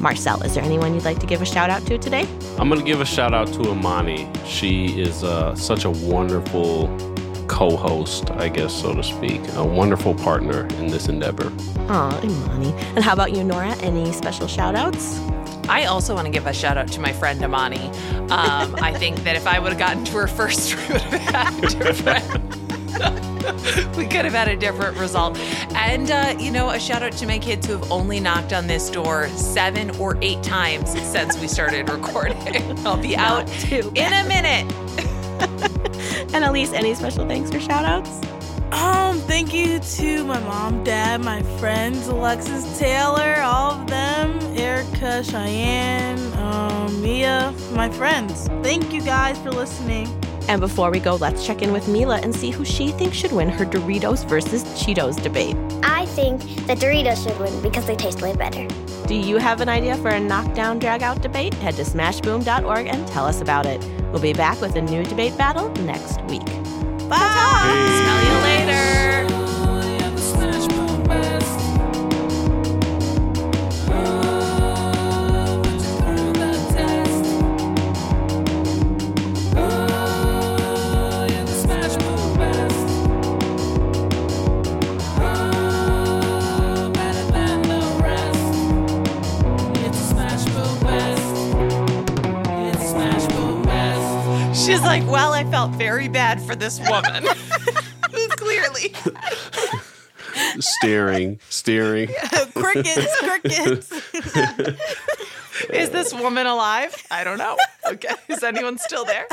Marcel, 0.00 0.42
is 0.42 0.54
there 0.54 0.64
anyone 0.64 0.94
you'd 0.94 1.04
like 1.04 1.18
to 1.18 1.26
give 1.26 1.42
a 1.42 1.46
shout 1.46 1.68
out 1.68 1.84
to 1.86 1.98
today? 1.98 2.26
I'm 2.58 2.68
going 2.68 2.80
to 2.80 2.86
give 2.86 3.02
a 3.02 3.04
shout 3.04 3.34
out 3.34 3.48
to 3.48 3.70
Amani. 3.70 4.30
She 4.46 4.98
is 4.98 5.22
uh, 5.22 5.54
such 5.54 5.84
a 5.84 5.90
wonderful 5.90 6.88
co 7.48 7.76
host, 7.76 8.30
I 8.30 8.48
guess, 8.48 8.72
so 8.72 8.94
to 8.94 9.02
speak, 9.02 9.42
a 9.56 9.64
wonderful 9.64 10.14
partner 10.14 10.66
in 10.78 10.86
this 10.86 11.08
endeavor. 11.08 11.52
Aw, 11.90 12.24
Imani. 12.24 12.72
And 12.96 13.04
how 13.04 13.12
about 13.12 13.32
you, 13.32 13.44
Nora? 13.44 13.76
Any 13.82 14.10
special 14.12 14.48
shout 14.48 14.74
outs? 14.74 15.20
I 15.68 15.84
also 15.84 16.14
want 16.14 16.26
to 16.26 16.32
give 16.32 16.46
a 16.46 16.54
shout 16.54 16.78
out 16.78 16.88
to 16.88 17.00
my 17.00 17.12
friend 17.12 17.44
Amani. 17.44 17.86
Um, 18.30 18.74
I 18.76 18.94
think 18.96 19.22
that 19.24 19.36
if 19.36 19.46
I 19.46 19.58
would 19.58 19.72
have 19.72 19.78
gotten 19.78 20.02
to 20.06 20.12
her 20.12 20.26
first, 20.26 20.76
we 20.88 20.94
would 20.94 21.02
have 21.02 21.52
had 21.52 21.64
a 21.64 21.68
different. 21.84 22.56
we 23.96 24.06
could 24.06 24.24
have 24.24 24.34
had 24.34 24.48
a 24.48 24.56
different 24.56 24.96
result. 24.98 25.38
And, 25.74 26.10
uh, 26.10 26.34
you 26.38 26.50
know, 26.50 26.70
a 26.70 26.78
shout 26.78 27.02
out 27.02 27.12
to 27.12 27.26
my 27.26 27.38
kids 27.38 27.66
who 27.66 27.72
have 27.72 27.90
only 27.90 28.20
knocked 28.20 28.52
on 28.52 28.66
this 28.66 28.90
door 28.90 29.28
seven 29.30 29.90
or 29.98 30.16
eight 30.22 30.42
times 30.42 30.90
since 30.90 31.38
we 31.38 31.48
started 31.48 31.88
recording. 31.90 32.78
I'll 32.86 33.00
be 33.00 33.16
out 33.16 33.48
in 33.72 34.12
a 34.12 34.26
minute. 34.28 34.72
And 36.34 36.44
Elise, 36.44 36.72
any 36.72 36.94
special 36.94 37.26
thanks 37.26 37.54
or 37.54 37.60
shout 37.60 37.84
outs? 37.84 38.10
Um, 38.72 39.18
thank 39.18 39.52
you 39.52 39.78
to 39.78 40.24
my 40.24 40.40
mom, 40.40 40.82
dad, 40.82 41.20
my 41.20 41.42
friends, 41.58 42.08
Alexis 42.08 42.78
Taylor, 42.78 43.36
all 43.42 43.72
of 43.72 43.86
them, 43.86 44.38
Erica, 44.56 45.22
Cheyenne, 45.22 46.18
um, 46.38 47.02
Mia, 47.02 47.54
my 47.72 47.90
friends. 47.90 48.48
Thank 48.62 48.92
you 48.92 49.02
guys 49.02 49.38
for 49.38 49.50
listening. 49.50 50.08
And 50.48 50.60
before 50.60 50.90
we 50.90 51.00
go, 51.00 51.16
let's 51.16 51.46
check 51.46 51.62
in 51.62 51.72
with 51.72 51.88
Mila 51.88 52.18
and 52.18 52.34
see 52.34 52.50
who 52.50 52.64
she 52.64 52.92
thinks 52.92 53.16
should 53.16 53.32
win 53.32 53.48
her 53.48 53.64
Doritos 53.64 54.26
versus 54.28 54.64
Cheetos 54.64 55.22
debate. 55.22 55.56
I 55.82 56.06
think 56.06 56.40
the 56.66 56.74
Doritos 56.74 57.22
should 57.26 57.38
win 57.38 57.62
because 57.62 57.86
they 57.86 57.96
taste 57.96 58.22
way 58.22 58.34
better. 58.34 58.66
Do 59.06 59.14
you 59.14 59.38
have 59.38 59.60
an 59.60 59.68
idea 59.68 59.96
for 59.96 60.10
a 60.10 60.20
knockdown 60.20 60.78
drag 60.78 61.02
out 61.02 61.22
debate? 61.22 61.54
Head 61.54 61.74
to 61.76 61.82
smashboom.org 61.82 62.86
and 62.86 63.06
tell 63.08 63.26
us 63.26 63.40
about 63.40 63.66
it. 63.66 63.84
We'll 64.12 64.22
be 64.22 64.32
back 64.32 64.60
with 64.60 64.76
a 64.76 64.82
new 64.82 65.04
debate 65.04 65.36
battle 65.36 65.70
next 65.84 66.20
week. 66.22 66.46
Bye. 67.08 68.00
Smell 68.02 68.24
you 68.24 68.42
later. 68.42 69.01
Like, 95.00 95.10
well, 95.10 95.32
I 95.32 95.42
felt 95.50 95.70
very 95.70 96.06
bad 96.06 96.38
for 96.42 96.54
this 96.54 96.78
woman. 96.80 97.24
Clearly. 98.36 98.94
Staring, 100.60 101.40
staring. 101.48 102.08
crickets, 102.54 103.20
crickets. 103.20 103.92
Is 105.70 105.88
this 105.90 106.12
woman 106.12 106.46
alive? 106.46 106.94
I 107.10 107.24
don't 107.24 107.38
know. 107.38 107.56
Okay. 107.86 108.14
Is 108.28 108.42
anyone 108.42 108.76
still 108.76 109.06
there? 109.06 109.26